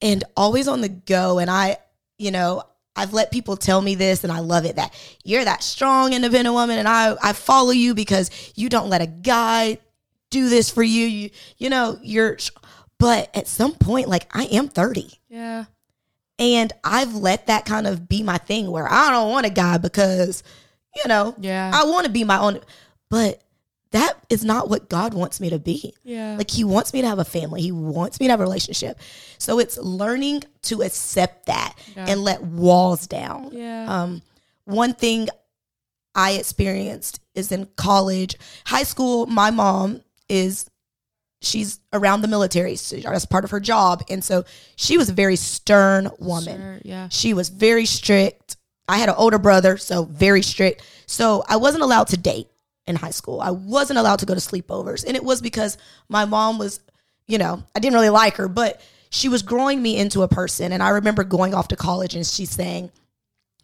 [0.00, 1.38] and always on the go.
[1.38, 1.76] And I,
[2.18, 2.64] you know,
[2.96, 4.92] I've let people tell me this and I love it that
[5.24, 9.06] you're that strong independent woman and I I follow you because you don't let a
[9.06, 9.78] guy
[10.30, 11.06] do this for you.
[11.06, 12.36] You you know, you're
[12.98, 15.64] but at some point like I am 30 yeah.
[16.38, 19.78] and I've let that kind of be my thing where I don't want a guy
[19.78, 20.42] because
[20.96, 21.70] you know, Yeah.
[21.74, 22.60] I want to be my own
[23.10, 23.42] but
[23.90, 25.92] that is not what God wants me to be.
[26.02, 26.36] Yeah.
[26.38, 27.60] Like he wants me to have a family.
[27.60, 28.98] He wants me to have a relationship.
[29.36, 32.06] So it's learning to accept that Yeah.
[32.08, 33.50] and let walls down.
[33.52, 33.86] yeah.
[34.02, 34.22] Um,
[34.64, 35.28] one thing
[36.14, 39.26] I experienced is in college, high school.
[39.26, 40.70] My mom is
[41.42, 44.44] she's around the military, so that's part of her job, and so
[44.76, 46.56] she was a very stern woman.
[46.60, 47.08] Sure, yeah.
[47.08, 48.56] She was very strict.
[48.88, 50.82] I had an older brother, so very strict.
[51.06, 52.48] So I wasn't allowed to date
[52.86, 53.40] in high school.
[53.40, 55.04] I wasn't allowed to go to sleepovers.
[55.06, 56.80] And it was because my mom was,
[57.28, 60.72] you know, I didn't really like her, but she was growing me into a person.
[60.72, 62.90] And I remember going off to college and she's saying,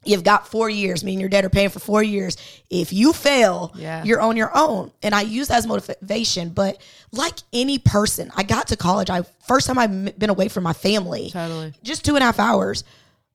[0.05, 1.03] You've got four years.
[1.03, 2.37] Me and your dad are paying for four years.
[2.71, 4.05] If you fail, Yeah.
[4.05, 4.93] you're on your own.
[5.03, 6.51] And I use that as motivation.
[6.51, 9.11] But like any person, I got to college.
[9.11, 11.75] I first time I've been away from my family Totally.
[11.83, 12.85] just two and a half hours.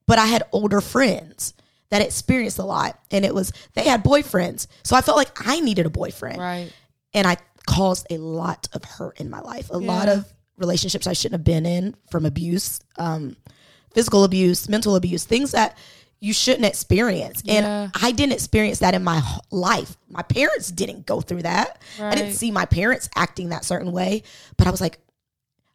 [0.07, 1.53] But I had older friends
[1.93, 5.59] that experienced a lot, and it was they had boyfriends, so I felt like I
[5.59, 6.71] needed a boyfriend, Right.
[7.13, 7.37] and I
[7.67, 10.25] caused a lot of hurt in my life, a lot of
[10.57, 13.35] relationships I shouldn't have been in from abuse, um,
[13.93, 15.77] physical abuse, mental abuse, things that
[16.19, 17.43] you shouldn't experience.
[17.45, 17.53] Yeah.
[17.83, 19.21] And I didn't experience that in my
[19.51, 19.95] life.
[20.09, 21.79] My parents didn't go through that.
[21.99, 24.23] I didn't see my parents acting that certain way,
[24.57, 24.97] but I was like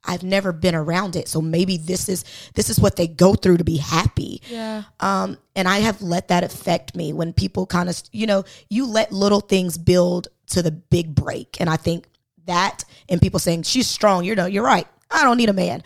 [0.05, 1.29] I've never been around it.
[1.29, 2.25] So maybe this is
[2.55, 4.41] this is what they go through to be happy.
[4.49, 4.85] Yeah.
[5.01, 8.87] Um, and I have let that affect me when people kind of, you know, you
[8.87, 11.57] let little things build to the big break.
[11.61, 12.07] And I think
[12.47, 14.87] that and people saying she's strong, you know, you're right.
[15.11, 15.83] I don't need a man.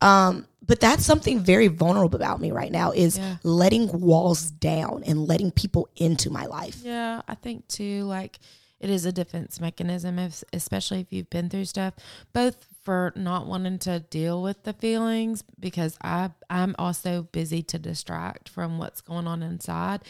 [0.00, 3.36] Um, but that's something very vulnerable about me right now is Yeah.
[3.42, 6.78] letting walls down and letting people into my life.
[6.82, 8.38] Yeah, I think too, like
[8.80, 11.94] it is a defense mechanism, if, especially if you've been through stuff,
[12.32, 17.78] both for not wanting to deal with the feelings because I I'm also busy to
[17.78, 20.02] distract from what's going on inside.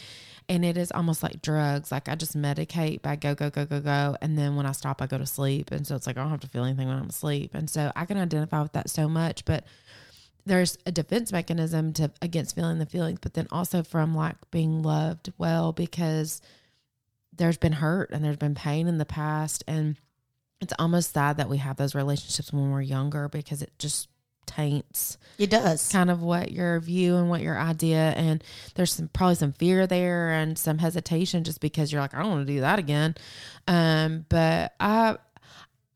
[0.48, 1.90] And it is almost like drugs.
[1.92, 4.16] Like I just medicate by go, go, go, go, go.
[4.20, 5.70] And then when I stop, I go to sleep.
[5.70, 7.54] And so it's like I don't have to feel anything when I'm asleep.
[7.54, 9.44] And so I can identify with that so much.
[9.44, 9.64] But
[10.44, 14.82] there's a defense mechanism to against feeling the feelings, but then also from like being
[14.82, 16.42] loved well because
[17.36, 19.96] there's been hurt and there's been pain in the past and
[20.60, 24.08] it's almost sad that we have those relationships when we're younger because it just
[24.46, 25.90] taints It does.
[25.90, 28.44] kind of what your view and what your idea and
[28.74, 32.30] there's some probably some fear there and some hesitation just because you're like I don't
[32.30, 33.14] want to do that again
[33.66, 35.16] um but I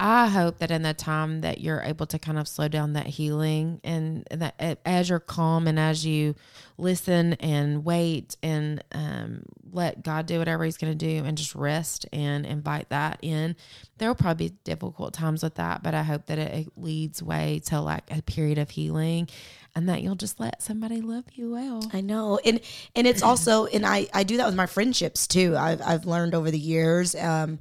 [0.00, 3.06] I hope that in the time that you're able to kind of slow down that
[3.06, 6.34] healing and that as you're calm and as you
[6.79, 11.55] listen and wait and um, let God do whatever He's going to do and just
[11.55, 13.57] rest and invite that in.
[13.99, 17.22] There will probably be difficult times with that, but I hope that it, it leads
[17.22, 19.29] way to like a period of healing
[19.74, 21.89] and that you'll just let somebody love you well.
[21.93, 22.39] I know.
[22.45, 22.61] And
[22.95, 25.57] and it's also and I I do that with my friendships too.
[25.57, 27.59] I've I've learned over the years um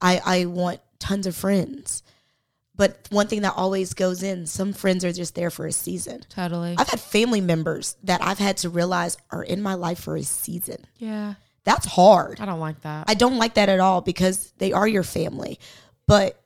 [0.00, 2.02] I I want tons of friends.
[2.80, 6.22] But one thing that always goes in, some friends are just there for a season.
[6.30, 6.76] Totally.
[6.78, 10.22] I've had family members that I've had to realize are in my life for a
[10.22, 10.86] season.
[10.96, 11.34] yeah.
[11.64, 12.40] That's hard.
[12.40, 13.04] I don't like that.
[13.06, 15.60] I don't like that at all because they are your family.
[16.06, 16.42] But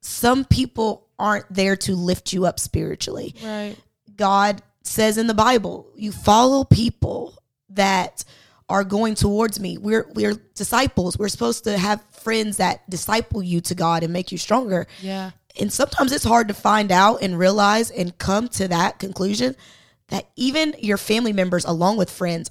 [0.00, 3.36] some people aren't there to lift you up spiritually.
[3.44, 3.76] right.
[4.16, 8.24] God says in the Bible, you follow people that
[8.72, 9.76] are going towards me.
[9.76, 11.18] We're we're disciples.
[11.18, 14.86] We're supposed to have friends that disciple you to God and make you stronger.
[15.02, 15.32] Yeah.
[15.60, 19.56] And sometimes it's hard to find out and realize and come to that conclusion
[20.08, 22.48] that even your family members along with friends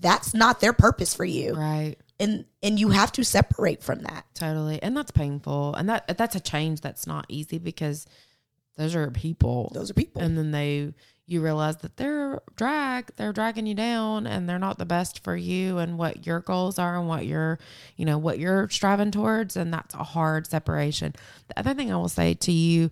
[0.00, 1.54] that's not their purpose for you.
[1.54, 1.94] Right.
[2.18, 4.26] And and you have to separate from that.
[4.34, 4.82] Totally.
[4.82, 5.76] And that's painful.
[5.76, 8.06] And that that's a change that's not easy because
[8.76, 9.70] those are people.
[9.72, 10.20] Those are people.
[10.20, 10.94] And then they
[11.26, 15.34] you realize that they're drag, they're dragging you down and they're not the best for
[15.34, 17.58] you and what your goals are and what you're,
[17.96, 21.14] you know, what you're striving towards and that's a hard separation.
[21.48, 22.90] The other thing I will say to you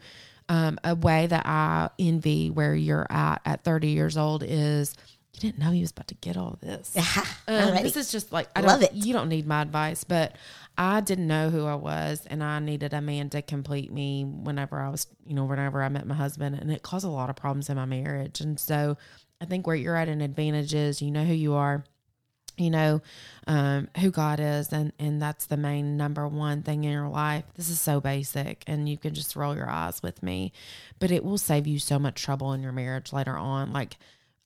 [0.49, 4.95] um, a way that I envy where you're at at 30 years old is
[5.35, 6.97] you didn't know you was about to get all this.
[7.49, 8.95] Um, this is just like I Love don't, it.
[8.95, 10.37] You don't need my advice, but
[10.79, 14.81] I didn't know who I was, and I needed a man to complete me whenever
[14.81, 17.37] I was, you know, whenever I met my husband, and it caused a lot of
[17.37, 18.41] problems in my marriage.
[18.41, 18.97] And so,
[19.41, 21.85] I think where you're at an advantage is you know who you are,
[22.57, 23.03] you know
[23.49, 27.45] um, who God is, and and that's the main number one thing in your life.
[27.57, 30.53] This is so basic, and you can just roll your eyes with me,
[31.01, 33.73] but it will save you so much trouble in your marriage later on.
[33.73, 33.97] Like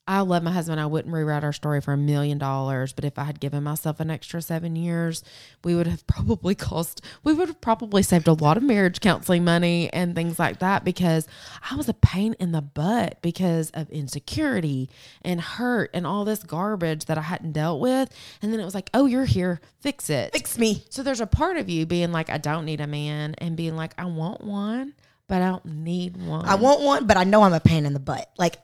[0.07, 0.79] I love my husband.
[0.79, 3.99] I wouldn't rewrite our story for a million dollars, but if I had given myself
[3.99, 5.21] an extra seven years,
[5.65, 9.43] we would have probably cost, we would have probably saved a lot of marriage counseling
[9.43, 11.27] money and things like that because
[11.69, 14.89] I was a pain in the butt because of insecurity
[15.23, 18.09] and hurt and all this garbage that I hadn't dealt with.
[18.41, 20.31] And then it was like, oh, you're here, fix it.
[20.31, 20.85] Fix me.
[20.89, 23.75] So there's a part of you being like, I don't need a man, and being
[23.75, 24.93] like, I want one,
[25.27, 26.45] but I don't need one.
[26.45, 28.29] I want one, but I know I'm a pain in the butt.
[28.37, 28.57] Like,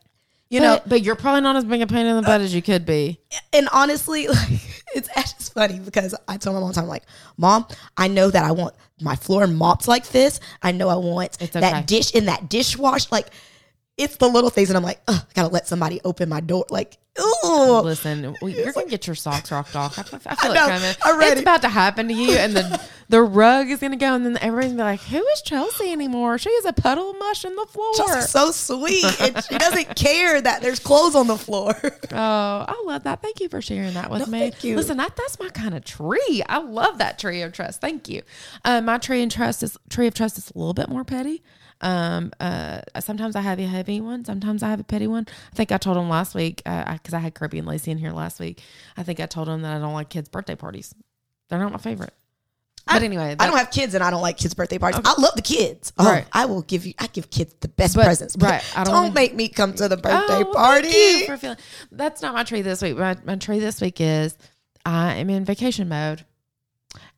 [0.53, 2.53] you know, but, but you're probably not as big a pain in the butt as
[2.53, 3.19] you could be.
[3.51, 4.61] and honestly, like
[4.95, 7.03] it's just funny because I told my mom all the time, like,
[7.37, 7.65] Mom,
[7.97, 10.39] I know that I want my floor mopped like this.
[10.61, 11.59] I know I want okay.
[11.59, 13.11] that dish in that dishwash.
[13.11, 13.29] Like,
[13.97, 16.65] it's the little things, and I'm like, I gotta let somebody open my door.
[16.69, 16.97] Like,
[17.45, 19.99] ooh, Listen, you're gonna get your socks rocked off.
[19.99, 21.31] I, I feel I like coming.
[21.31, 24.37] It's about to happen to you, and the the rug is gonna go, and then
[24.41, 26.39] everybody's gonna be like, "Who is Chelsea anymore?
[26.39, 29.95] She is a puddle of mush in the floor." Chelsea's so sweet, and she doesn't
[29.95, 31.75] care that there's clothes on the floor.
[31.83, 33.21] Oh, I love that.
[33.21, 34.39] Thank you for sharing that with No, me.
[34.39, 34.75] thank you.
[34.75, 36.41] Listen, that that's my kind of tree.
[36.49, 37.79] I love that tree of trust.
[37.79, 38.23] Thank you.
[38.65, 41.43] Uh, my tree and trust is tree of trust is a little bit more petty.
[41.83, 44.25] Um, uh, sometimes I have a heavy one.
[44.25, 45.27] Sometimes I have a petty one.
[45.51, 47.91] I think I told him last week because I, 'cause I had Kirby and Lacey
[47.91, 48.61] in here last week.
[48.97, 50.95] I think I told him that I don't like kids' birthday parties.
[51.49, 52.13] They're not my favorite.
[52.85, 54.99] But anyway, I don't have kids and I don't like kids' birthday parties.
[55.05, 55.93] I love the kids.
[55.97, 56.25] Oh, Right.
[56.33, 56.93] I will give you.
[56.99, 58.35] I give kids the best But- presents.
[58.35, 61.25] But right, I don't, don't- make me come to the birthday Oh, party.
[61.25, 61.57] for feeling.
[61.93, 62.97] That's not my tree this week.
[62.97, 64.37] My, my tree this week is
[64.85, 66.25] I am in vacation mode.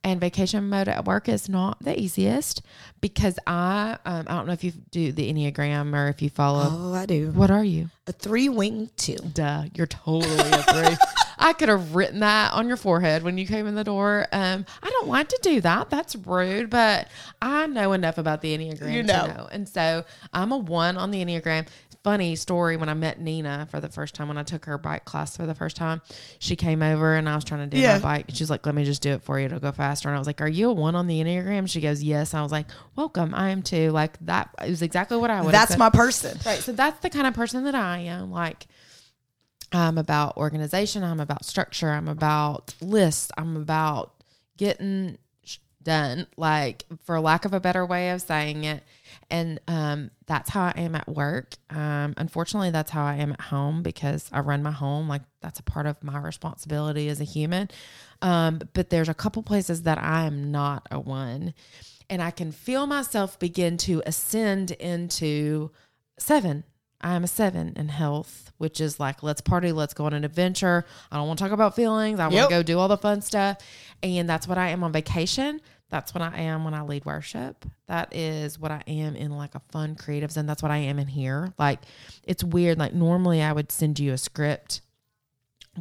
[0.03, 2.61] And vacation mode at work is not the easiest
[3.01, 6.67] because I um, I don't know if you do the Enneagram or if you follow.
[6.71, 7.31] Oh, I do.
[7.31, 7.89] What are you?
[8.05, 9.15] A three wing two.
[9.15, 10.95] Duh, you're totally a three.
[11.39, 14.25] I could have written that on your forehead when you came in the door.
[14.31, 15.89] Um, I don't like to do that.
[15.89, 17.07] That's rude, but
[17.41, 19.27] I know enough about the Enneagram You know.
[19.27, 19.47] to know.
[19.51, 21.67] And so I'm a one on the Enneagram.
[22.05, 25.05] Funny story when I met Nina for the first time, when I took her bike
[25.05, 26.03] class for the first time,
[26.37, 27.93] she came over and I was trying to do Yeah.
[27.97, 28.25] my bike.
[28.29, 29.47] She's like, let me just do it for you.
[29.47, 30.07] It'll go faster.
[30.07, 31.67] And I was like, are you a one on the Enneagram?
[31.67, 32.33] She goes, yes.
[32.33, 33.33] And I was like, welcome.
[33.33, 33.89] I am too.
[33.89, 35.79] Like that is exactly what I would That's said.
[35.79, 36.37] my person.
[36.45, 36.59] Right.
[36.59, 38.29] So that's the kind of person that I am.
[38.29, 38.67] Like,
[39.71, 41.03] I'm about organization.
[41.03, 41.89] I'm about structure.
[41.89, 43.31] I'm about lists.
[43.35, 44.13] I'm about
[44.57, 45.17] getting
[45.81, 48.83] done, like, for lack of a better way of saying it.
[49.31, 51.55] And um, that's how I am at work.
[51.69, 55.07] Um, unfortunately, that's how I am at home because I run my home.
[55.09, 57.69] Like, that's a part of my responsibility as a human.
[58.21, 61.53] Um, but there's a couple places that I am not a one.
[62.09, 65.71] And I can feel myself begin to ascend into
[66.19, 66.63] seven.
[67.01, 70.23] I am a seven in health, which is like, let's party, let's go on an
[70.23, 70.85] adventure.
[71.11, 72.19] I don't want to talk about feelings.
[72.19, 72.49] I want Yep.
[72.49, 73.57] to go do all the fun stuff.
[74.01, 75.61] And that's what I am on vacation.
[75.89, 77.65] That's what I am when I lead worship.
[77.87, 80.45] That is what I am in like a fun creative zone.
[80.45, 81.53] That's what I am in here.
[81.59, 81.79] Like,
[82.23, 82.79] it's weird.
[82.79, 84.81] Like, normally I would send you a script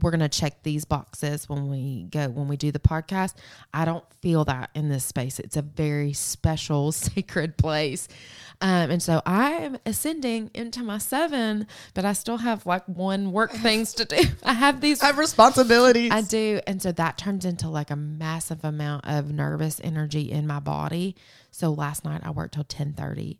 [0.03, 3.34] we're going to check these boxes when we go when we do the podcast
[3.72, 8.09] i don't feel that in this space it's a very special sacred place
[8.61, 13.30] um, and so i am ascending into my seven but i still have like one
[13.30, 16.11] work things to do i have these I have responsibilities.
[16.11, 16.61] I do.
[16.66, 21.14] And so that turns into like a massive amount of nervous energy in my body.
[21.51, 23.38] So last night I worked till 1030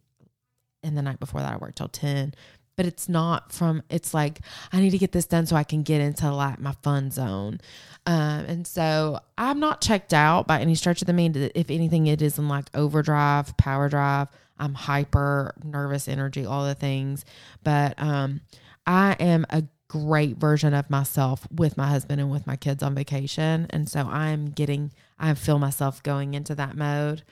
[0.83, 2.35] and the night before that I worked till 10.
[2.77, 4.41] But it's not from it's like
[4.73, 7.61] I need to get this done so I can get into like my fun zone.
[8.07, 11.51] Um, and so I'm not checked out by any stretch of the mean.
[11.55, 14.29] If anything, it is in like overdrive, power drive.
[14.59, 17.25] I'm hyper, nervous energy, all the things.
[17.63, 18.41] But um,
[18.87, 22.95] I am a great version of myself with my husband and with my kids on
[22.95, 23.67] vacation.
[23.71, 27.23] And so I'm getting, I feel myself going into that mode.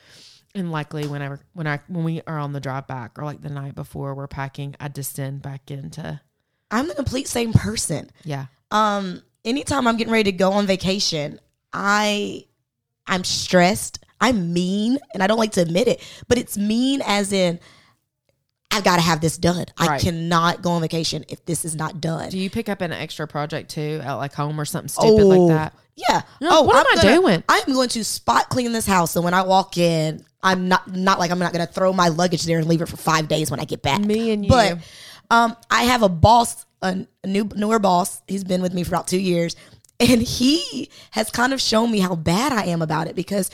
[0.55, 3.49] And likely whenever, when I, when we are on the drive back or like the
[3.49, 6.21] night before we're packing, I descend back into,
[6.71, 8.11] I'm the complete same person.
[8.25, 8.47] yeah.
[8.71, 11.39] Um, anytime I'm getting ready to go on vacation,
[11.73, 12.47] I
[13.07, 13.99] I'm stressed.
[14.21, 17.59] I'm mean, and I don't like to admit it, but it's mean as in
[18.71, 19.67] I've got to have this done.
[19.77, 22.31] I cannot go on vacation if this is not done.
[22.31, 25.49] Do you pick up an extra project too at like home or something stupid like
[25.49, 25.75] that?
[25.97, 26.23] Yeah.
[26.41, 27.45] No, oh, what am I'm I gonna- doing?
[27.51, 29.15] I'm going to spot clean this house.
[29.17, 32.09] and when I walk in, I'm not not like I'm not going to throw my
[32.09, 34.01] luggage there and leave it for five days when I get back.
[34.01, 34.51] Me and you.
[34.51, 34.79] But
[35.31, 38.21] um, I have a boss, a, a new newer boss.
[38.27, 39.55] He's been with me for about two years,
[40.01, 43.51] and he has kind of shown me how bad I am about it because.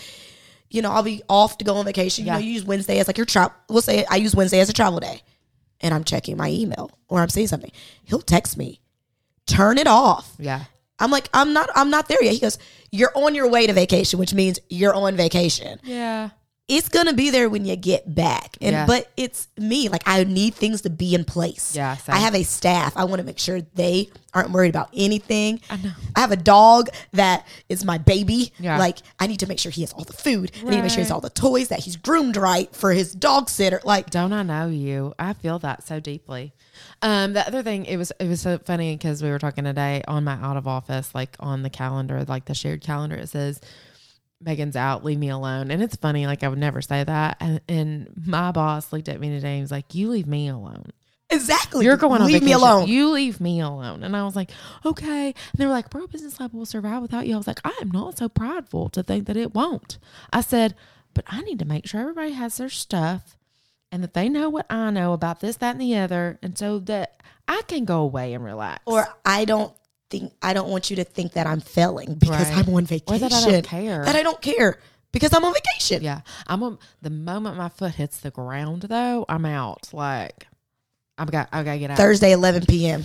[0.71, 2.27] You know, I'll be off to go on vacation.
[2.27, 2.35] You Yeah.
[2.35, 3.55] know, you use Wednesday as like your travel.
[3.71, 5.23] We'll say I use Wednesday as a travel day,
[5.81, 7.73] and I'm checking my email or I'm seeing something.
[8.05, 8.83] He'll text me,
[9.47, 10.31] turn it off.
[10.39, 10.65] Yeah.
[10.99, 12.35] I'm like, I'm not, I'm not there yet.
[12.35, 12.59] He goes,
[12.93, 15.81] you're on your way to vacation, which means you're on vacation.
[15.85, 16.31] Yeah.
[16.69, 18.87] It's gonna be there when you get back, and Yeah.
[18.87, 19.89] but it's me.
[19.89, 21.75] Like I need things to be in place.
[21.75, 22.15] Yeah, same.
[22.15, 22.95] I have a staff.
[22.95, 25.61] I want to make sure they aren't worried about anything.
[25.71, 25.93] I know.
[26.15, 28.53] I have a dog that is my baby.
[28.61, 28.79] Yeah.
[28.79, 30.51] Like I need to make sure he has all the food.
[30.57, 30.67] Right.
[30.67, 32.93] I need to make sure he has all the toys that he's groomed right for
[32.93, 33.81] his dog sitter.
[33.85, 35.15] Like Don't I know you?
[35.19, 36.53] I feel that so deeply.
[37.01, 40.03] Um, the other thing, it was it was so funny because we were talking today
[40.07, 43.59] on my out of office, like on the calendar, like the shared calendar, it says
[44.41, 45.71] Megan's out, leave me alone.
[45.71, 47.37] And it's funny, like I would never say that.
[47.41, 50.91] And, and my boss looked at me today and was like, "You leave me alone.
[51.31, 51.85] exactly.
[51.85, 52.89] You're going on Leave me alone.
[52.89, 54.51] You leave me alone." And I was like,
[54.85, 57.61] "Okay." And they were like, "Bro, Business Lab will survive without you." I was like,
[57.65, 59.99] "I am not so prideful to think that it won't."
[60.33, 60.75] I said,
[61.15, 63.37] "But I need to make sure everybody has their stuff."
[63.91, 66.79] and that they know what I know about this, that, and the other, and so
[66.81, 68.83] that I can go away and relax.
[68.85, 69.73] or I don't
[70.11, 72.67] think I don't want you to think that I'm failing because Right.
[72.67, 73.15] I'm on vacation.
[73.27, 74.05] Or that I don't care.
[74.05, 74.79] That I don't care
[75.13, 76.03] because I'm on vacation.
[76.03, 79.89] yeah, I'm a, the moment my foot hits the ground, though, I'm out.
[79.93, 80.47] Like
[81.19, 81.97] I've got, I gotta get out.
[81.97, 83.03] Thursday, 11 p.m.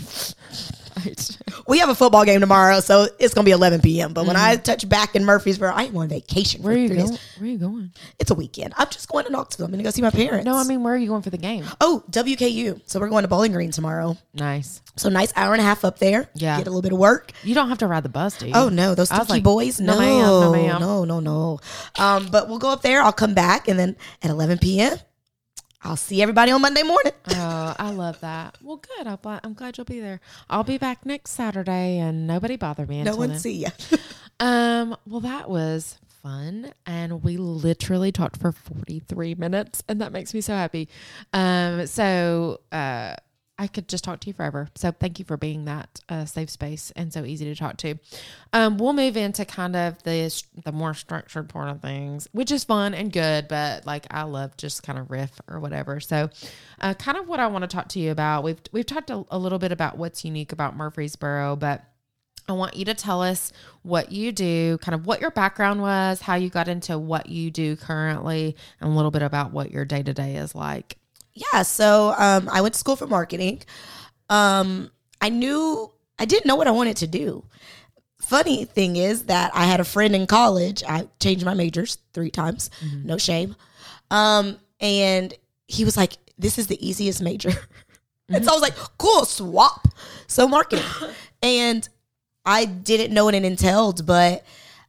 [0.98, 1.38] Right.
[1.66, 4.12] We have a football game tomorrow, so it's gonna be 11 p.m.
[4.14, 6.60] But when I touch back in Murfreesboro, I am on vacation.
[6.62, 6.68] Mm-hmm.
[6.68, 7.10] Where are you going?
[7.10, 7.20] days.
[7.38, 7.91] Where are you going?
[8.20, 8.74] It's a weekend.
[8.76, 9.66] I'm just going to Knoxville.
[9.66, 10.46] I'm gonna go see my parents.
[10.46, 11.64] No, I mean, where are you going for the game?
[11.80, 12.82] oh WKU.
[12.86, 14.18] So we're going to Bowling Green tomorrow.
[14.34, 14.82] Nice.
[14.98, 16.30] So nice hour and a half up there.
[16.36, 16.58] Yeah.
[16.58, 17.32] get a little bit of work.
[17.44, 18.54] You don't have to ride the bus, do you?
[18.54, 19.80] Oh no, those sticky like, boys.
[19.80, 20.82] no, No, ma'am, no, ma'am.
[20.82, 21.60] no, no, no.
[21.98, 23.02] Um, but we'll go up there.
[23.02, 24.98] I'll come back, and then at 11 p.m.
[25.84, 27.12] I'll see everybody on Monday morning.
[27.36, 28.58] Oh, I love that.
[28.62, 29.08] Well, good.
[29.08, 30.20] I'm glad, I'm glad you'll be there.
[30.50, 33.02] I'll be back next Saturday, and nobody bother me.
[33.04, 33.40] No one then.
[33.40, 33.68] see you.
[34.40, 34.96] Um.
[35.08, 40.42] Well, that was fun, and we literally talked for 43 minutes, and that makes me
[40.42, 40.90] so happy.
[41.34, 41.86] Um.
[41.88, 43.16] So, uh,
[43.58, 44.68] I could just talk to you forever.
[44.76, 47.95] So, thank you for being that uh, safe space and so easy to talk to.
[48.51, 48.78] Um.
[48.78, 52.93] We'll move into kind of the the more structured part of things, which is fun
[52.93, 55.99] and good, but like I love just kind of riff or whatever.
[55.99, 56.30] So,
[56.82, 58.43] uh, kind of what I want to talk to you about.
[58.43, 61.84] We've we've talked a, a little bit about what's unique about Murfreesboro, but
[62.47, 66.22] I want you to tell us what you do, kind of what your background was,
[66.22, 69.86] how you got into what you do currently, and a little bit about what your
[69.86, 70.97] day to day is like.
[71.36, 73.64] Yeah, so um, I went to school for marketing.
[74.30, 77.46] Um, I knew I didn't know what I wanted to do.
[78.22, 80.84] Funny thing is that I had a friend in college.
[80.88, 82.70] I changed my majors three times,
[83.04, 83.56] no shame.
[84.12, 85.34] Um, and
[85.68, 87.52] he was like, "This is the easiest major,"
[88.30, 89.88] and so I was like, "Cool, swap."
[90.28, 90.86] So marketing,
[91.42, 91.88] and
[92.46, 94.46] I didn't know what it entailed, but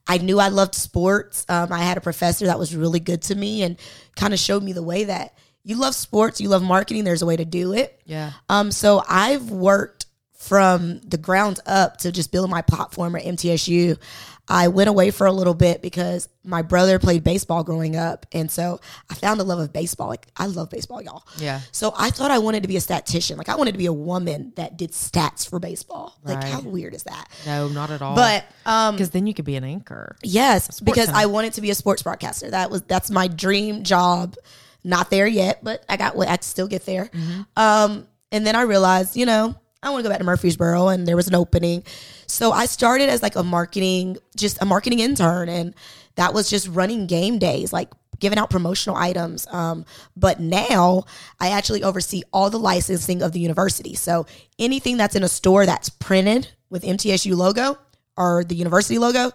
[0.07, 1.47] I knew I loved sports.
[1.49, 3.77] Um, I had a professor that was really good to me and
[4.17, 7.05] kind of showed me the way that you love sports, you love marketing.
[7.05, 8.01] There's a way to do it.
[8.05, 8.33] Yeah.
[8.49, 13.99] Um, so I've worked from the ground up to just build my platform at MTSU.
[14.47, 18.51] I went away for a little bit because my brother played baseball growing up, and
[18.51, 20.09] so I found a love of baseball.
[20.09, 21.27] Like I love baseball, y'all.
[21.39, 21.61] Yeah.
[21.73, 23.39] So I thought I wanted to be a statistician.
[23.39, 26.19] Like I wanted to be a woman that did stats for baseball.
[26.25, 27.29] Like how weird is that?
[27.47, 28.15] No, not at all.
[28.15, 30.17] But um, because then you could be an anchor.
[30.23, 31.19] Yes, because center.
[31.19, 32.51] I wanted to be a sports broadcaster.
[32.51, 34.37] That was that's my dream job.
[34.85, 37.11] Not there yet, but I got I still get there.
[37.57, 41.07] Um, and then I realized, you know, I want to go back to Murfreesboro, and
[41.07, 41.85] there was an opening.
[42.27, 45.75] So I started as like a marketing, just a marketing intern, and
[46.17, 49.47] that was just running game days, like giving out promotional items.
[49.49, 49.85] Um,
[50.17, 51.05] but now
[51.41, 53.95] I actually oversee all the licensing of the university.
[53.95, 54.27] So
[54.59, 57.79] anything that's in a store that's printed with MTSU logo
[58.17, 59.33] or the university logo,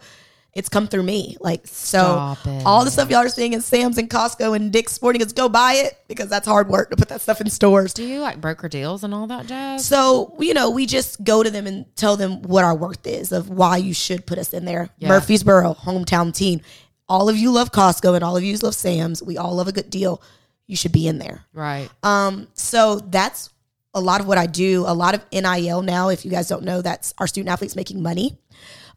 [0.54, 1.38] it's come through me.
[1.40, 2.36] Like so,
[2.66, 5.48] all the stuff y'all are seeing in Sam's and Costco and Dick's Sporting Goods, go
[5.48, 7.94] buy it because that's hard work to put that stuff in stores.
[7.94, 9.86] Do you like broker deals and all that jazz?
[9.86, 13.32] So, you know, we just go to them and tell them what our worth is
[13.32, 14.90] of why you should put us in there.
[14.98, 15.10] Yeah.
[15.10, 16.62] Murfreesboro, hometown team.
[17.08, 19.22] All of you love Costco and all of you love Sam's.
[19.24, 20.22] We all love a good deal.
[20.68, 21.44] You should be in there.
[21.54, 21.90] Right.
[22.04, 23.50] Um, so that's
[23.94, 24.84] a lot of what I do.
[24.86, 28.02] A lot of NIL now, if you guys don't know, that's our student athletes making
[28.04, 28.38] money.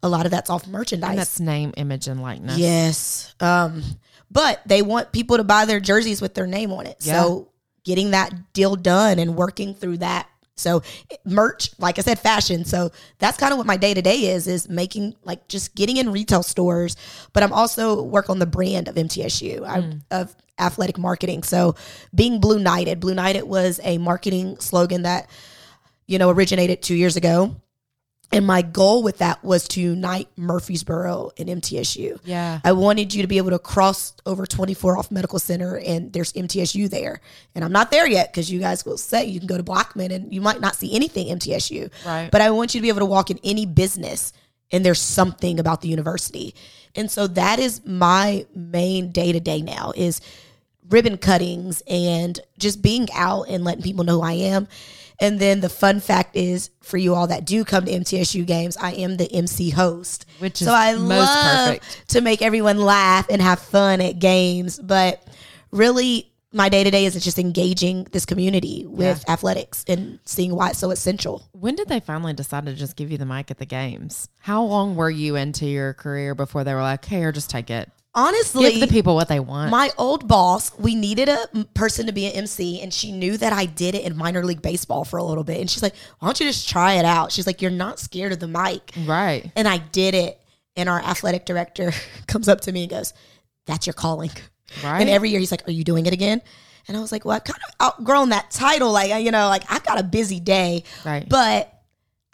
[0.03, 1.11] A lot of that's off merchandise.
[1.11, 2.59] And that's name, image, and likeness.
[2.59, 3.35] Yes.
[3.41, 3.83] Um,
[4.31, 6.97] but they want people to buy their jerseys with their name on it.
[7.01, 7.23] Yeah.
[7.23, 7.53] So
[7.85, 10.29] getting that deal done and working through that.
[10.57, 10.83] So
[11.25, 12.65] merch, like I said, fashion.
[12.65, 15.97] So that's kind of what my day to day is, is making like just getting
[15.97, 16.97] in retail stores.
[17.33, 21.43] But I'm also work on the brand of MTSU I, of athletic marketing.
[21.43, 21.75] So
[22.15, 25.29] being Blue Knighted, Blue Knighted was a marketing slogan that,
[26.07, 27.57] you know, originated two years ago.
[28.33, 32.19] And my goal with that was to unite Murfreesboro and MTSU.
[32.25, 32.61] Yeah.
[32.65, 36.33] I wanted you to be able to cross over 24 off Medical Center and there's
[36.33, 37.21] MTSU there.
[37.55, 40.11] And I'm not there yet because you guys will say you can go to Blackman
[40.11, 41.91] and you might not see anything MTSU.
[42.07, 42.31] Right.
[42.31, 44.33] But I want you to be able to walk in any business
[44.73, 46.55] and there's something about the university.
[46.95, 50.23] And so that is my main day to day now is
[50.89, 54.69] ribbon cuttings and just being out and letting people know who I am.
[55.21, 58.77] And then the fun fact is for you all that do come to MTSU games,
[58.77, 60.27] I am the MC host.
[60.39, 62.09] Which is so I most love perfect.
[62.09, 64.79] to make everyone laugh and have fun at games.
[64.79, 65.23] But
[65.71, 70.71] really my day to day is just engaging this community with athletics and seeing why
[70.71, 71.43] it's so essential.
[71.53, 74.29] When did they finally decide to just give you the mic at the games?
[74.41, 77.91] How long were you into your career before they were like, "Here, just take it.
[78.15, 82.13] Honestly, Give the people what they want." My old boss, we needed a person to
[82.13, 85.19] be an MC, and she knew that I did it in minor league baseball for
[85.19, 85.61] a little bit.
[85.61, 88.33] And she's like, "Why don't you just try it out?" She's like, "You're not scared
[88.33, 89.51] of the mic," right.
[89.57, 90.39] and I did it.
[90.77, 91.93] And our athletic director
[92.27, 93.15] comes up to me and goes,
[93.67, 94.31] "That's your calling."
[94.83, 95.01] Right.
[95.01, 96.43] And every year he's like, "Are you doing it again?"
[96.89, 98.93] And I was like, "Well, I kind of outgrown that title.
[98.93, 101.27] Like, you know, like I got a busy day, Right.
[101.29, 101.72] But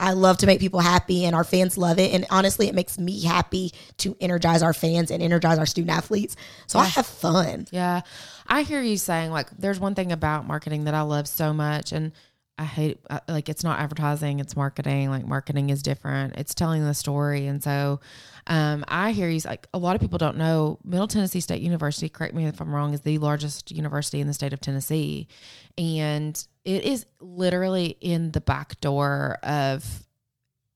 [0.00, 2.12] I love to make people happy, and our fans love it.
[2.12, 6.36] And honestly, it makes me happy to energize our fans and energize our student athletes.
[6.66, 7.66] So I have fun.
[7.72, 8.02] Yeah.
[8.46, 11.92] I hear you saying like there's one thing about marketing that I love so much
[11.92, 12.12] and
[12.58, 15.10] I hate I- like it's not advertising, it's marketing.
[15.10, 16.36] Like marketing is different.
[16.36, 18.00] It's telling the story, and so
[18.48, 19.40] um, I hear you.
[19.44, 22.08] Like a lot of people don't know, Middle Tennessee State University.
[22.08, 22.94] Correct me if I'm wrong.
[22.94, 25.28] Is the largest university in the state of Tennessee,
[25.76, 30.04] and it is literally in the back door of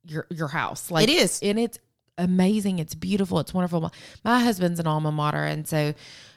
[0.04, 0.90] your your house.
[0.90, 1.40] Like It is.
[1.42, 1.78] and it's
[2.18, 2.78] amazing.
[2.78, 3.40] It's beautiful.
[3.40, 3.92] It's wonderful.
[4.24, 5.94] My husband's an alma mater, and so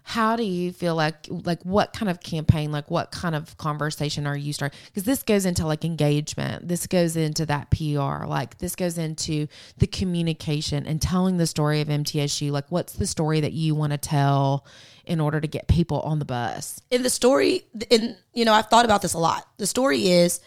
[0.08, 4.28] how do you feel like like what kind of campaign, like what kind of conversation
[4.28, 4.78] are you starting?
[4.86, 6.68] Because this goes into like engagement.
[6.68, 8.28] This goes into that PR.
[8.28, 9.48] Like this goes into
[9.80, 12.52] the communication and telling the story of MTSU.
[12.52, 14.68] Like what's the story that you want to tell
[15.06, 16.80] in order to get people on the bus?
[16.92, 19.48] in the story, and you know, I've thought about this a lot.
[19.58, 20.40] The story is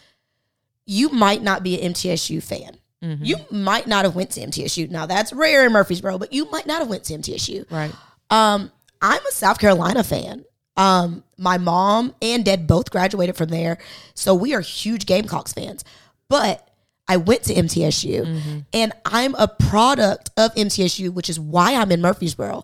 [0.85, 2.77] you might not be an MTSU fan.
[3.01, 4.89] You might not have went to MTSU.
[4.89, 7.69] Now that's rare in Murfreesboro, but you might not have went to MTSU.
[7.69, 7.93] Right.
[8.29, 10.45] Um, I'm a South Carolina fan.
[10.77, 13.77] Um, my mom and dad both graduated from there,
[14.13, 15.83] so we are huge Gamecocks fans.
[16.29, 16.69] But
[17.07, 22.01] I went to MTSU, and I'm a product of MTSU, which is why I'm in
[22.01, 22.63] Murfreesboro.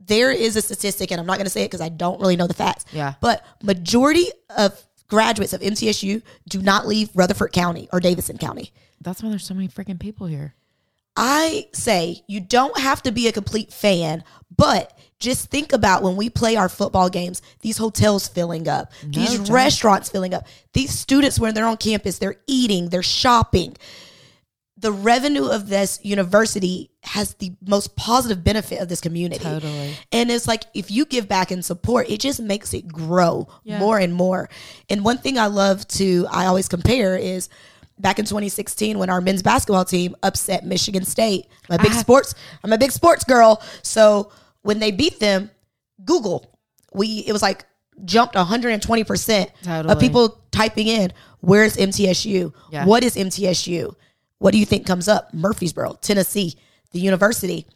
[0.00, 2.36] There is a statistic, and I'm not going to say it because I don't really
[2.36, 2.84] know the facts.
[2.92, 3.14] Yeah.
[3.20, 4.26] But majority
[4.56, 8.72] of graduates of MTSU do not leave Rutherford County or Davidson County.
[9.00, 10.54] That's why there's so many freaking people here.
[11.16, 14.24] I say you don't have to be a complete fan,
[14.56, 19.38] but just think about when we play our football games, these hotels filling up, these
[19.38, 19.48] doubt.
[19.48, 23.76] restaurants filling up, these students when they're on campus, they're eating, they're shopping.
[24.76, 29.42] The revenue of this university has the most positive benefit of this community.
[29.42, 29.94] Totally.
[30.12, 33.78] And it's like if you give back and support, it just makes it grow Yeah.
[33.78, 34.50] more and more.
[34.90, 37.48] And one thing I love to, I always compare is
[37.98, 41.46] back in 2016 when our men's basketball team upset Michigan State.
[41.70, 43.62] I'm a big I- sports, I'm a big sports girl.
[43.82, 44.32] So
[44.62, 45.50] when they beat them,
[46.04, 46.50] Google,
[46.92, 47.64] we, it was like
[48.04, 52.52] jumped 120% of people typing in, where's MTSU?
[52.70, 52.84] Yeah.
[52.86, 53.94] What is MTSU?
[54.38, 55.32] What do you think comes up?
[55.32, 56.54] Murfreesboro, Tennessee,
[56.92, 57.66] the university.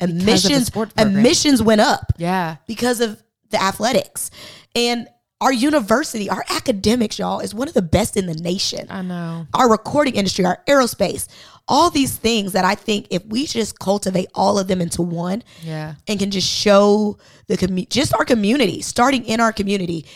[0.00, 2.56] the Admissions, admissions went up Yeah.
[2.66, 4.30] because of the athletics.
[4.74, 5.08] And
[5.40, 8.86] our university, our academics, y'all, is one of the best in the nation.
[8.90, 9.46] I know.
[9.54, 11.28] Our recording industry, our aerospace,
[11.68, 15.44] all these things that I think if we just cultivate all of them into one
[15.62, 15.94] Yeah.
[16.08, 20.06] and can just show the community, just our community, starting in our community,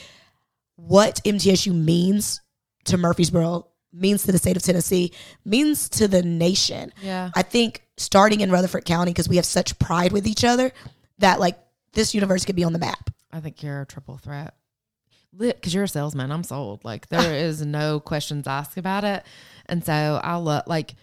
[0.77, 2.41] what MTSU means
[2.87, 5.13] to Murfreesboro, means to the state of Tennessee,
[5.45, 6.93] means to the nation.
[7.03, 7.31] Yeah.
[7.37, 10.73] I think starting in Rutherford County because we have such pride with each other
[11.19, 11.59] that like
[11.93, 13.11] this university could be on the map.
[13.31, 14.55] I think you're a triple threat.
[15.37, 16.85] Because you're a salesman, I'm sold.
[16.85, 19.25] Like there is no questions asked about it,
[19.67, 20.95] and so I love like.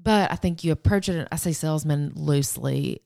[0.00, 1.26] But I think you approach it.
[1.32, 3.00] I say salesman loosely.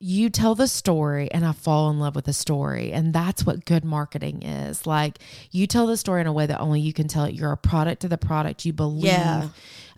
[0.00, 3.64] You tell the story, and I fall in love with the story, and that's what
[3.64, 4.86] good marketing is.
[4.86, 5.18] Like
[5.50, 7.34] you tell the story in a way that only you can tell it.
[7.34, 8.64] You're a product of the product.
[8.64, 9.04] You believe.
[9.04, 9.48] Yeah.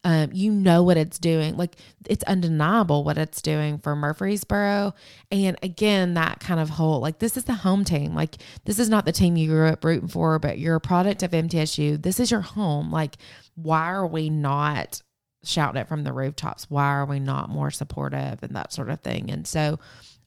[0.07, 1.57] Um, you know what it's doing.
[1.57, 1.77] Like
[2.07, 4.93] it's undeniable what it's doing for Murfreesboro.
[5.33, 8.15] And again, that kind of whole like this is the home team.
[8.15, 8.37] Like
[8.67, 11.31] this is not the team you grew up rooting for, but you're a product of
[11.31, 12.03] MTSU.
[12.03, 12.93] This is your home.
[12.93, 13.17] Like
[13.55, 15.01] why are we not
[15.43, 16.71] shouting it from the rooftops?
[16.71, 19.31] Why are we not more supportive and that sort of thing?
[19.31, 19.79] And so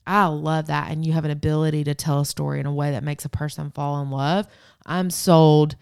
[0.08, 0.90] I love that.
[0.90, 3.30] And you have an ability to tell a story in a way that makes a
[3.30, 4.48] person fall in love.
[4.86, 5.76] I'm sold.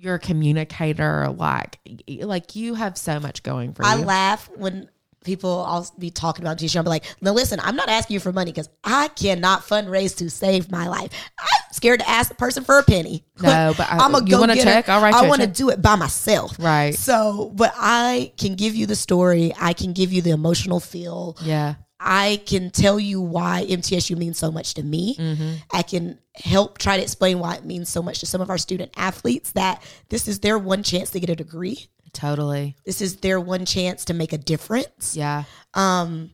[0.00, 1.28] You're a communicator.
[1.28, 1.78] Like,
[2.20, 4.02] like you have so much going for I you.
[4.02, 4.88] I laugh when
[5.24, 6.76] people I'll be talking about MTSU.
[6.76, 10.16] I'll be like, no, listen, I'm not asking you for money because I cannot fundraise
[10.18, 11.10] to save my life.
[11.38, 13.24] I'm scared to ask the person for a penny.
[13.42, 14.62] No, but I- I'm a you go a getter.
[14.62, 14.88] check?
[14.88, 16.56] Write you I a want to do it by myself.
[16.58, 16.94] Right.
[16.94, 19.52] So, but I can give you the story.
[19.60, 21.36] I can give you the emotional feel.
[21.42, 21.74] yeah.
[22.00, 25.16] I can tell you why MTSU means so much to me.
[25.16, 25.52] Mm-hmm.
[25.72, 28.58] I can help try to explain why it means so much to some of our
[28.58, 31.88] student athletes that this is their one chance to get a degree.
[32.12, 32.76] Totally.
[32.84, 35.16] This is their one chance to make a difference.
[35.16, 35.44] Yeah.
[35.74, 36.30] Um,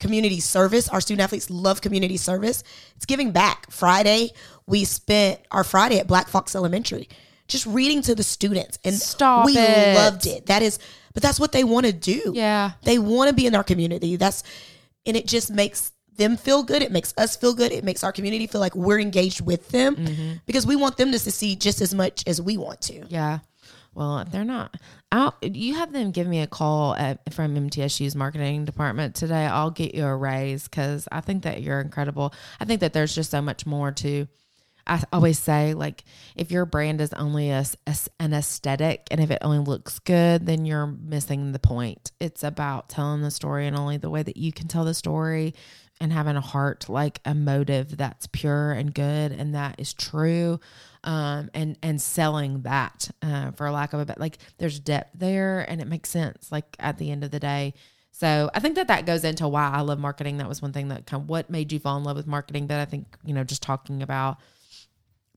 [0.00, 0.88] community service.
[0.88, 2.62] Our student athletes love community service.
[2.96, 3.70] It's giving back.
[3.70, 4.30] Friday,
[4.66, 7.08] we spent our Friday at Black Fox Elementary
[7.48, 8.78] just reading to the students.
[8.84, 9.96] And Stop we it.
[9.96, 10.46] loved it.
[10.46, 10.78] That is,
[11.14, 12.32] but that's what they want to do.
[12.34, 12.72] Yeah.
[12.82, 14.16] They want to be in our community.
[14.16, 14.44] That's
[15.08, 16.82] and it just makes them feel good.
[16.82, 17.72] It makes us feel good.
[17.72, 20.32] It makes our community feel like we're engaged with them Mm-hmm.
[20.46, 23.04] because we want them to succeed just as much as we want to.
[23.08, 23.38] Yeah.
[23.94, 24.76] Well, if they're not
[25.10, 29.46] out, you have them give me a call at, from MTSU's marketing department today.
[29.46, 32.32] I'll get you a raise because I think that you're incredible.
[32.60, 34.26] I think that there's just so much more to.
[34.88, 39.30] I always say, like, if your brand is only a, a- an aesthetic and if
[39.30, 42.12] it only looks good, then you're missing the point.
[42.20, 45.54] It's about telling the story and only the way that you can tell the story
[46.00, 50.60] and having a heart like a motive that's pure and good and that is true
[51.04, 55.60] um, and and selling that uh, for lack of a bit like there's depth there
[55.68, 57.74] and it makes sense like at the end of the day
[58.12, 60.88] so i think that that goes into why i love marketing that was one thing
[60.88, 63.34] that kind of what made you fall in love with marketing That i think you
[63.34, 64.38] know just talking about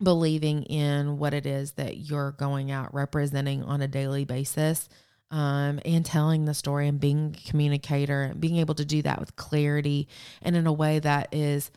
[0.02, 4.90] believing in what it is that you're going out representing on a daily basis
[5.32, 9.20] um, and telling the story and being a communicator and being able to do that
[9.20, 10.08] with clarity
[10.42, 11.72] and in a way that is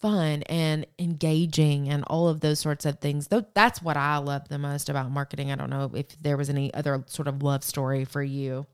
[0.00, 3.28] fun and engaging and all of those sorts of things.
[3.28, 5.50] Though that's what I love the most about marketing.
[5.50, 8.66] I don't know if there was any other sort of love story for you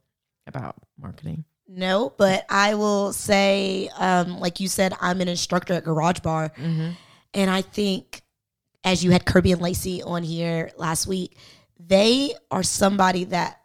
[0.46, 1.44] about marketing.
[1.66, 6.52] No, but I will say, um, like you said, I'm an instructor at Garage Bar,
[7.32, 8.20] and I think
[8.84, 11.36] as you had Kirby and Lacey on here last week,
[11.78, 13.60] they are somebody that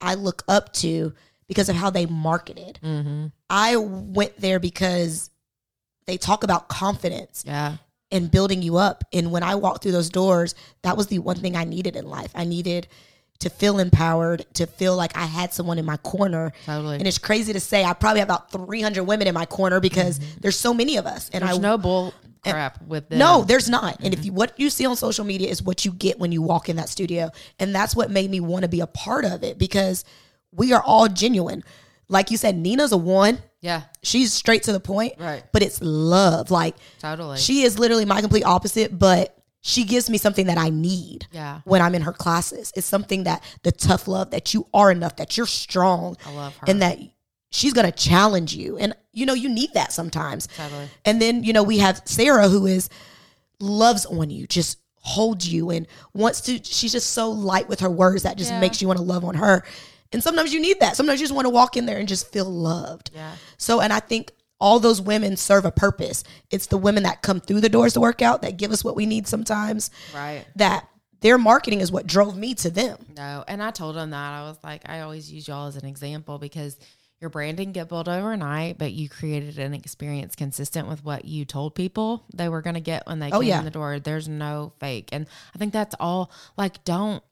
[0.00, 1.12] I look up to
[1.48, 2.78] because of how they marketed.
[2.82, 3.26] Mm-hmm.
[3.50, 5.30] I went there because
[6.06, 7.76] they talk about confidence Yeah.
[8.12, 9.04] and building you up.
[9.12, 12.08] And when I walked through those doors, that was the one thing I needed in
[12.08, 12.30] life.
[12.34, 12.86] I needed
[13.40, 16.52] to feel empowered, to feel like I had someone in my corner.
[16.66, 16.98] Totally.
[16.98, 20.18] And it's crazy to say I probably have about 300 women in my corner because
[20.18, 20.40] mm-hmm.
[20.40, 21.30] there's so many of us.
[21.30, 22.14] And There's I no bull
[22.44, 23.18] Eh, crap with them.
[23.18, 23.98] no, there's not.
[24.00, 24.26] And if mm-hmm.
[24.26, 26.76] you what you see on social media is what you get when you walk in
[26.76, 27.30] that studio.
[27.58, 30.04] And that's what made me want to be a part of it because
[30.52, 31.62] we are all genuine.
[32.08, 33.38] Like you said, Nina's a one.
[33.60, 33.82] Yeah.
[34.02, 35.14] She's straight to the point.
[35.18, 35.44] Right.
[35.52, 36.50] But it's love.
[36.50, 37.36] Like Totally.
[37.36, 41.60] she is literally my complete opposite, but she gives me something that I need Yeah.
[41.64, 42.72] when I'm in her classes.
[42.74, 46.56] It's something that the tough love that you are enough, that you're strong, I love
[46.56, 46.64] her.
[46.68, 46.98] and that
[47.50, 48.76] she's gonna challenge you.
[48.78, 50.46] And you know, you need that sometimes.
[50.56, 50.88] Totally.
[51.04, 52.88] And then, you know, we have Sarah who is
[53.58, 57.90] loves on you, just holds you and wants to she's just so light with her
[57.90, 58.60] words that just Yeah.
[58.60, 59.64] makes you want to love on her.
[60.12, 60.96] And sometimes you need that.
[60.96, 63.10] Sometimes you just want to walk in there and just feel loved.
[63.14, 63.32] Yeah.
[63.58, 66.22] So, and I think all those women serve a purpose.
[66.50, 68.94] It's the women that come through the doors to work out that give us what
[68.96, 69.90] we need sometimes.
[70.14, 70.44] Right.
[70.56, 70.86] That
[71.20, 72.98] their marketing is what drove me to them.
[73.16, 75.86] No, and I told them that I was like, I always use y'all as an
[75.86, 76.76] example because
[77.20, 81.44] your brand didn't get built overnight, but you created an experience consistent with what you
[81.44, 83.58] told people they were going to get when they Oh, came yeah.
[83.58, 83.98] in the door.
[83.98, 86.30] There's no fake, and I think that's all.
[86.56, 87.22] Like, don't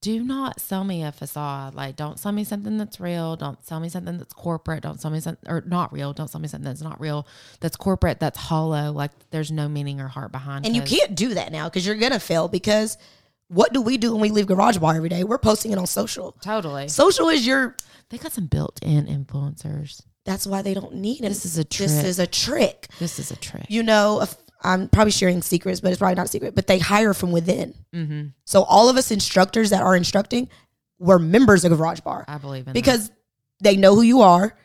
[0.00, 1.74] do not sell me a facade.
[1.74, 3.34] Like, don't sell me something that's real.
[3.36, 4.82] Don't sell me something that's corporate.
[4.82, 6.12] Don't sell me something or not real.
[6.12, 7.26] Don't sell me something that's not real.
[7.60, 8.20] That's corporate.
[8.20, 8.92] That's hollow.
[8.92, 10.64] Like, there's no meaning or heart behind.
[10.64, 10.68] It.
[10.68, 12.96] And you can't do that now because you're going to fail because
[13.48, 15.24] what do we do when we leave Garage Bar every day?
[15.24, 16.32] We're posting it on social.
[16.42, 16.86] totally.
[16.88, 17.74] Social is your
[18.10, 20.02] They got some built-in influencers.
[20.24, 21.28] that's why they don't need it.
[21.28, 21.88] This is a trick.
[21.88, 22.88] This is a trick.
[22.98, 23.66] This is a trick.
[23.68, 24.24] You know,
[24.62, 26.54] I'm probably sharing secrets, but it's probably not a secret.
[26.54, 27.74] But they hire from within.
[27.94, 28.28] Mm-hmm.
[28.44, 30.48] So all of us instructors that are instructing,
[30.98, 32.74] we're members of Garage Bar I believe in that.
[32.74, 33.10] because
[33.60, 34.56] they know who you are.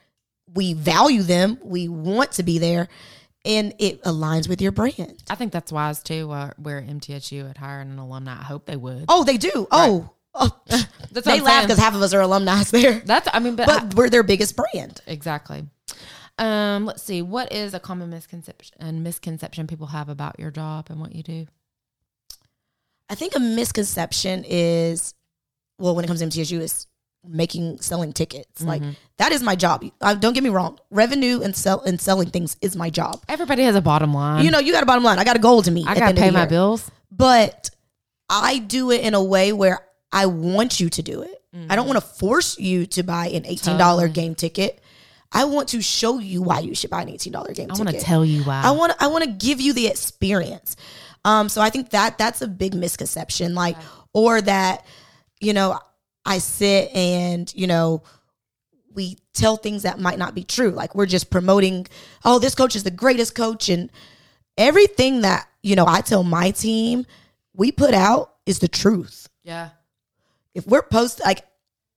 [0.54, 1.58] We value them.
[1.64, 2.88] We want to be there,
[3.44, 5.24] and it aligns with your brand.
[5.30, 6.28] I think that's wise too.
[6.28, 9.06] Where, where MTSU had hired an alumni, I hope they would.
[9.10, 9.68] Oh, they do.
[9.72, 10.50] Oh, oh.
[11.12, 14.10] They laugh because half of us are alumni there, That's I mean, but, I- we're
[14.10, 15.00] their biggest brand.
[15.06, 15.66] exactly.
[16.40, 17.22] Um, let's see.
[17.22, 21.22] What is a common misconception and misconception people have about your job and what you
[21.22, 21.46] do?
[23.10, 25.14] I think a misconception is,
[25.78, 26.88] well, when it comes to MTSU, is
[27.26, 28.62] making selling tickets.
[28.64, 28.82] Like
[29.18, 29.86] that is my job.
[30.02, 30.80] Uh, don't get me wrong.
[30.90, 33.22] Revenue and sell and selling things is my job.
[33.30, 34.44] Everybody has a bottom line.
[34.44, 35.20] You know, you got a bottom line.
[35.20, 35.88] I got a goal to meet.
[35.88, 36.90] I gotta pay my bills.
[37.12, 37.70] but
[38.30, 41.40] I do it in a way where I want you to do it.
[41.70, 44.14] I don't want to force you to buy an eighteen dollar Totally.
[44.28, 44.80] game ticket.
[45.32, 47.80] I want to show you why you should buy an eighteen dollar game I ticket.
[47.80, 48.62] I want to tell you why.
[48.64, 50.76] I want I want to give you the experience.
[51.26, 53.78] Um, so I think that that's a big misconception, like,
[54.14, 54.86] or that
[55.42, 55.80] you know
[56.26, 58.02] I sit and you know
[58.94, 60.70] we tell things that might not be true.
[60.72, 61.88] Like we're just promoting,
[62.26, 63.92] oh, this coach is the greatest coach, and
[64.58, 67.06] everything that you know I tell my team
[67.54, 69.28] we put out is the truth.
[69.44, 69.70] yeah.
[70.54, 71.46] If we're post like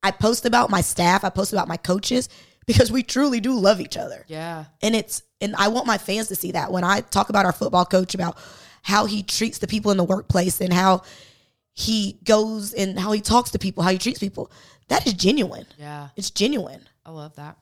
[0.02, 2.28] I post about my staff, I post about my coaches
[2.66, 4.64] because we truly do love each other Yeah.
[4.82, 7.52] and it's and I want my fans to see that when I talk about our
[7.52, 8.36] football coach about
[8.82, 11.02] how he treats the people in the workplace and how
[11.72, 14.50] he goes and how he talks to people, how he treats people.
[14.88, 15.66] That is genuine.
[15.78, 16.08] Yeah.
[16.16, 16.88] It's genuine.
[17.04, 17.58] I love that.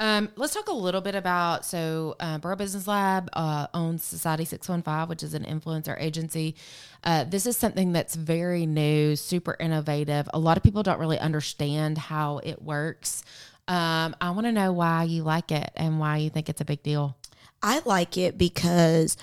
[0.00, 4.44] Um, let's talk a little bit about so uh, Borough Business Lab uh, owns Society
[4.44, 6.54] Six One Five, which is an influencer agency.
[7.02, 10.28] Uh, this is something that's very new, super innovative.
[10.32, 13.24] A lot of people don't really understand how it works.
[13.66, 16.64] Um, I want to know why you like it and why you think it's a
[16.64, 17.16] big deal.
[17.62, 19.16] I like it because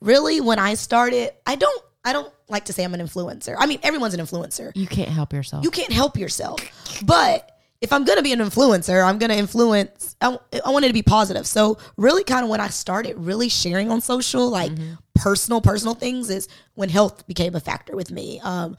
[0.00, 3.56] really when I started, I don't I don't like to say I'm an influencer.
[3.58, 4.72] I mean, everyone's an influencer.
[4.74, 5.64] You can't help yourself.
[5.64, 6.60] You can't help yourself.
[7.04, 10.16] But if I'm gonna be an influencer, I'm gonna influence.
[10.20, 11.46] I, I want it to be positive.
[11.46, 14.72] So really, kind of when I started really sharing on social, like
[15.14, 18.40] personal, personal things, is when health became a factor with me.
[18.42, 18.76] Um,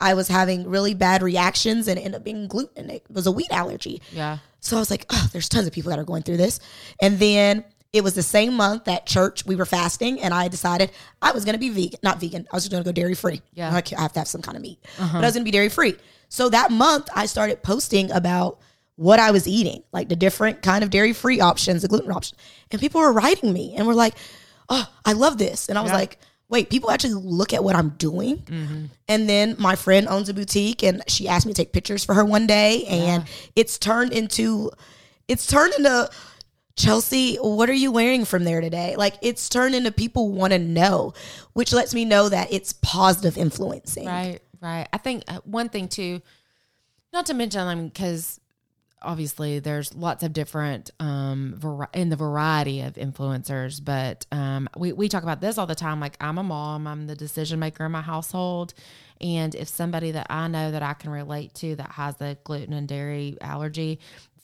[0.00, 2.90] I was having really bad reactions and ended up being gluten.
[2.90, 4.00] It was a wheat allergy.
[4.12, 4.38] Yeah.
[4.60, 6.60] So I was like, oh, there's tons of people that are going through this.
[7.02, 10.90] And then it was the same month that church we were fasting, and I decided
[11.22, 12.46] I was going to be vegan, not vegan.
[12.52, 13.40] I was just going to go dairy free.
[13.54, 13.70] Yeah.
[13.70, 15.20] I have to have some kind of meat, but I uh-huh.
[15.20, 15.96] was going to be dairy free.
[16.28, 18.58] So that month, I started posting about
[18.96, 22.36] what I was eating, like the different kind of dairy free options, the gluten option,
[22.70, 24.14] and people were writing me and were like,
[24.68, 26.18] "Oh, I love this," and I was like.
[26.50, 28.38] Wait, people actually look at what I'm doing.
[28.38, 28.84] Mm-hmm.
[29.06, 32.14] And then my friend owns a boutique and she asked me to take pictures for
[32.14, 32.84] her one day.
[32.84, 33.24] And
[33.54, 34.70] it's turned into,
[35.28, 36.08] it's turned into,
[36.78, 38.94] Chelsea, what are you wearing from there today?
[38.96, 41.12] Like it's turned into people want to know,
[41.52, 44.06] which lets me know that it's positive influencing.
[44.06, 44.88] Right, right.
[44.92, 46.22] I think uh, one thing too,
[47.12, 48.40] not to mention, I mean, because
[49.00, 51.54] obviously there's lots of different um
[51.94, 56.00] in the variety of influencers, but um we we talk about this all the time.
[56.00, 58.72] Like I'm a mom, I'm the decision maker in my household,
[59.20, 62.72] and if somebody that I know that I can relate to that has a gluten
[62.72, 63.98] and dairy allergy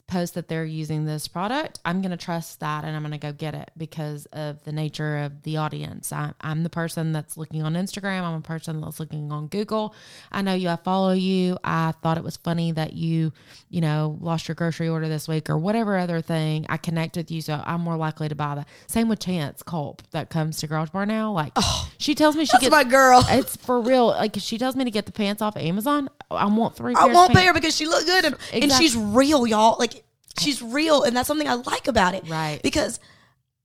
[0.07, 3.19] post that they're using this product, I'm going to trust that and I'm going to
[3.19, 6.13] go get it because of the nature of the audience.
[6.13, 8.23] I, I'm the person that's looking on Instagram.
[8.23, 9.95] I'm a person that's looking on Google.
[10.31, 11.59] I know you, I follow you.
[11.65, 13.33] I thought it was funny that you,
[13.71, 16.67] you know, lost your grocery order this week or whatever other thing.
[16.69, 17.41] I connect with you.
[17.41, 18.69] So I'm more likely to buy that.
[18.87, 21.33] Same with Chance Culp that comes to Garage Bar now.
[21.33, 23.25] Like oh, she tells me she gets my girl.
[23.35, 24.07] It's for real.
[24.07, 26.09] Like she tells me to get the pants off Amazon.
[26.31, 26.95] I want three.
[26.95, 29.77] I won't pay her because she looked good and, and she's real, y'all.
[29.79, 29.94] Like
[30.39, 32.29] she's real, and that's something I like about it.
[32.29, 32.61] Right.
[32.63, 33.01] Because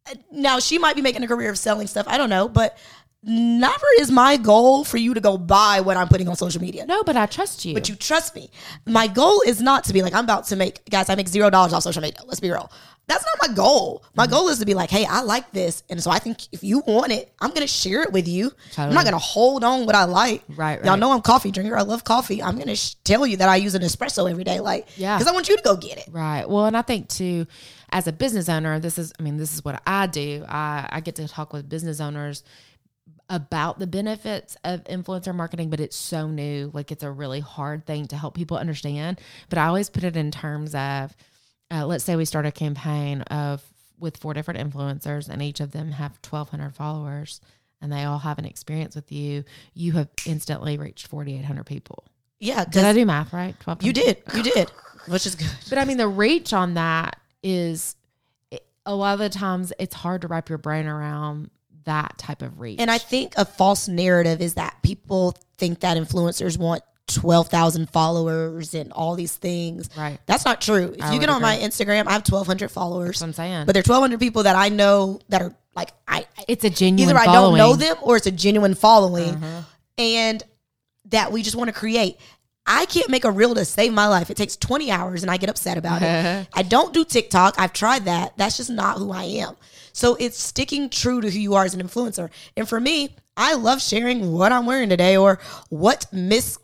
[0.09, 2.05] uh, now she might be making a career of selling stuff.
[2.07, 2.77] I don't know, but
[3.23, 6.85] never is my goal for you to go buy what I'm putting on social media.
[6.85, 7.73] No, but I trust you.
[7.73, 8.49] But you trust me.
[8.85, 11.49] My goal is not to be like, I'm about to make, guys, I make zero
[11.49, 12.19] dollars off social media.
[12.25, 12.71] Let's be real.
[13.07, 14.03] That's not my goal.
[14.15, 14.33] My Mm-hmm.
[14.33, 15.83] goal is to be like, hey, I like this.
[15.89, 18.51] And so I think if you want it, I'm going to share it with you.
[18.77, 20.43] I'm not going to hold on what I like.
[20.49, 21.75] Right, right, Y'all know I'm a coffee drinker.
[21.75, 22.41] I love coffee.
[22.41, 24.59] I'm going to sh- tell you that I use an espresso every day.
[24.59, 25.17] Like, Yeah.
[25.17, 26.07] Because I want you to go get it.
[26.11, 26.47] Right.
[26.47, 27.47] Well, and I think too,
[27.89, 30.45] as a business owner, this is, I mean, this is what I do.
[30.47, 32.43] I, I get to talk with business owners
[33.29, 36.71] about the benefits of influencer marketing, but it's so new.
[36.73, 39.21] Like it's a really hard thing to help people understand.
[39.49, 41.15] But I always put it in terms of,
[41.71, 43.63] uh, let's say we start a campaign of
[43.99, 47.41] with four different influencers, and each of them have twelve hundred followers,
[47.81, 49.43] and they all have an experience with you.
[49.73, 52.05] You have instantly reached forty eight hundred people.
[52.39, 52.65] Yeah.
[52.65, 53.55] Did I do math right?
[53.81, 54.23] You did.
[54.33, 54.71] You did.
[55.07, 55.51] Which is good.
[55.69, 57.95] But I mean, the reach on that is
[58.85, 61.51] a lot of the times it's hard to wrap your brain around
[61.85, 62.79] that type of reach.
[62.79, 68.73] And I think a false narrative is that people think that influencers want 12,000 followers
[68.73, 69.89] and all these things.
[69.97, 70.19] Right.
[70.25, 70.93] That's not true.
[70.97, 71.57] If I you get on my.
[71.57, 73.07] Instagram, I have 1,200 followers.
[73.07, 73.65] That's what I'm saying.
[73.65, 77.15] But there are 1,200 people that I know that are like, I it's a genuine
[77.15, 79.35] either I don't know them or it's a genuine following.
[79.35, 79.61] Uh-huh.
[79.97, 80.43] And
[81.05, 82.17] that we just want to create.
[82.65, 84.29] I can't make a reel to save my life.
[84.29, 86.47] It takes 20 hours and I get upset about it.
[86.53, 87.55] I don't do TikTok.
[87.57, 88.37] I've tried that.
[88.37, 89.55] That's just not who I am.
[89.93, 92.29] So it's sticking true to who you are as an influencer.
[92.55, 96.57] And for me, I love sharing what I'm wearing today or what miss.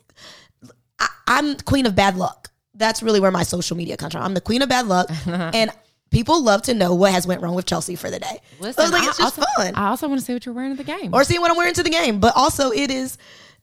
[0.98, 2.50] I, I'm queen of bad luck.
[2.74, 4.22] That's really where my social media comes from.
[4.22, 5.08] I'm the queen of bad luck.
[5.26, 5.70] and
[6.10, 8.40] people love to know what has went wrong with Chelsea for the day.
[8.60, 10.54] Listen, so like, I it's just also, fun I also want to see what you're
[10.54, 11.14] wearing to the game.
[11.14, 12.20] or seeing what I'm wearing to the game.
[12.20, 13.18] But also, it is.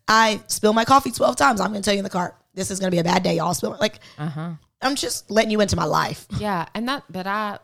[0.08, 1.62] I spill my coffee twelve times.
[1.62, 2.36] I'm going to tell you in the car.
[2.56, 3.54] This is going to be a bad day, y'all.
[3.54, 4.00] Spill like.
[4.18, 4.54] uh-huh.
[4.82, 6.28] I'm just letting you into my life.
[6.38, 7.60] Yeah, and that, but I,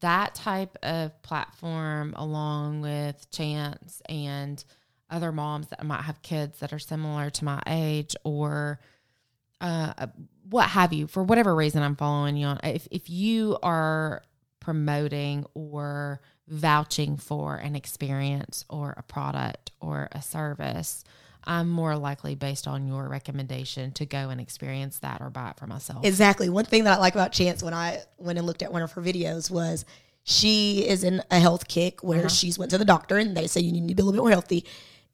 [0.00, 4.62] that type of platform, along with Chance and
[5.08, 8.80] other moms that might have kids that are similar to my age or
[9.60, 10.06] uh,
[10.48, 12.60] what have you, for whatever reason, I'm following you on.
[12.62, 14.22] If if you are
[14.60, 21.04] promoting or vouching for an experience or a product or a service.
[21.46, 25.58] I'm more likely based on your recommendation to go and experience that or buy it
[25.58, 26.04] for myself.
[26.04, 26.48] Exactly.
[26.48, 28.92] One thing that I like about Chance when I went and looked at one of
[28.92, 29.84] her videos was
[30.24, 32.28] she is in a health kick where uh-huh.
[32.28, 34.22] she's went to the doctor and they say you need to be a little bit
[34.22, 34.64] more healthy.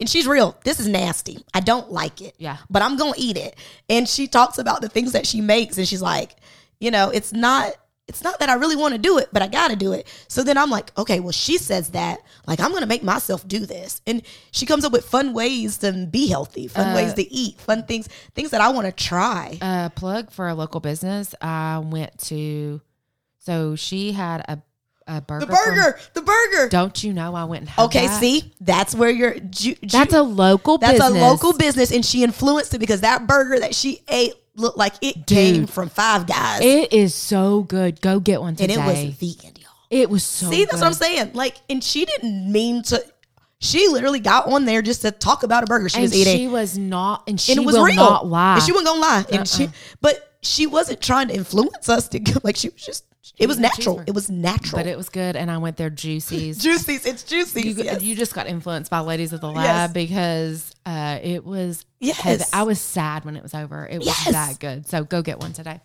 [0.01, 0.57] And she's real.
[0.65, 1.45] This is nasty.
[1.53, 2.35] I don't like it.
[2.39, 2.57] Yeah.
[2.71, 3.57] But I'm gonna eat it.
[3.91, 6.37] And she talks about the things that she makes and she's like,
[6.81, 7.75] you know, it's not
[8.09, 10.07] it's not that I really want to do it, but I gotta do it.
[10.29, 12.21] So then I'm like, okay, well, she says that.
[12.47, 14.03] Like, I'm gonna make myself do this.
[14.07, 17.59] And she comes up with fun ways to be healthy, fun uh, ways to eat,
[17.61, 19.57] fun things, things that I wanna try.
[19.63, 21.35] a plug for a local business.
[21.41, 22.81] I went to,
[23.39, 24.61] so she had a,
[25.07, 25.47] a burger.
[25.47, 26.69] The burger, the burger.
[26.69, 28.21] Don't you know I went and had Okay, that?
[28.21, 29.35] see, that's where you're.
[29.35, 30.99] Ju, ju- That's a local business.
[30.99, 31.23] that's business.
[31.23, 34.95] a local business, and she influenced it because that burger that she ate looked like
[35.01, 38.01] it came from Five Guys, It is so good.
[38.01, 38.75] Go get one today.
[38.75, 39.71] and it was vegan, y'all.
[39.91, 40.51] It was so.
[40.51, 41.33] See, that's what I'm saying.
[41.35, 43.05] Like, and she didn't mean to.
[43.61, 46.37] She literally got on there just to talk about a burger she And was eating,
[46.37, 47.95] she was not, and she and it was will real.
[47.97, 48.55] not lie.
[48.55, 49.73] And she wasn't gonna lie, and she, Uh-uh.
[50.01, 52.33] but she wasn't trying to influence us to go.
[52.43, 53.05] Like, she was just.
[53.39, 54.03] It was natural.
[54.07, 54.79] It was natural.
[54.81, 56.59] but it was good, and I went there juicies.
[56.63, 57.07] juicies.
[57.07, 57.63] It's juicy.
[57.69, 58.03] you, yes.
[58.03, 59.93] you just got influenced by ladies of the lab Yes.
[59.93, 62.17] because uh, it was Yes.
[62.19, 62.45] heavy.
[62.53, 63.87] I was sad when it was over.
[63.87, 64.33] It was Yes.
[64.33, 64.89] that good.
[64.89, 65.81] So go get one today.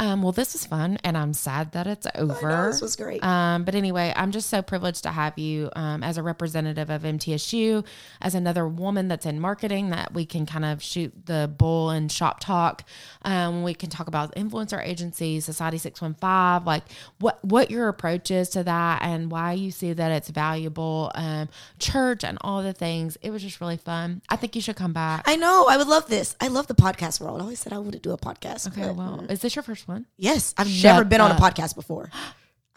[0.00, 2.68] Um, well, this was fun, and I'm sad that it's over.
[2.70, 3.22] this was great.
[3.24, 7.02] Um, but anyway, I'm just so privileged to have you um, as a representative of
[7.02, 7.84] MTSU,
[8.20, 12.10] as another woman that's in marketing that we can kind of shoot the bull and
[12.10, 12.84] shop talk.
[13.22, 16.84] Um, we can talk about influencer agencies, Society 615, like
[17.18, 21.48] what what your approach is to that and why you see that it's valuable, um,
[21.78, 23.16] church and all the things.
[23.22, 24.22] It was just really fun.
[24.28, 25.24] I think you should come back.
[25.26, 25.66] I know.
[25.68, 26.36] I would love this.
[26.40, 27.38] I love the podcast world.
[27.40, 28.68] I always said I wanted to do a podcast.
[28.68, 30.06] Okay, but- well, is this your first one?
[30.16, 32.10] yes, I've Shut never been on a podcast before.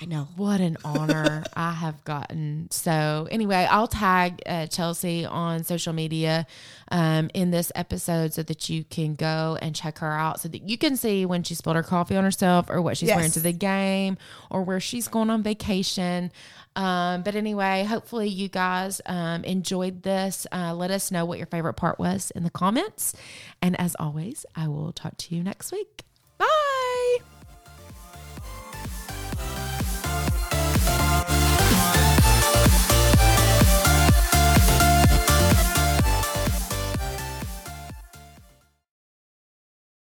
[0.02, 0.28] I know.
[0.36, 2.70] What an honor I have gotten.
[2.72, 6.48] So, anyway, I'll tag uh, Chelsea on social media
[6.90, 10.68] um, in this episode so that you can go and check her out so that
[10.68, 13.40] you can see when she spilled her coffee on herself or what she's wearing to
[13.40, 14.18] the game
[14.50, 16.32] or where she's going on vacation.
[16.76, 20.48] Um, but anyway, hopefully you guys um, enjoyed this.
[20.52, 23.14] Uh, let us know what your favorite part was in the comments.
[23.62, 26.06] And as always, I will talk to you next week.
[26.42, 27.41] Bye.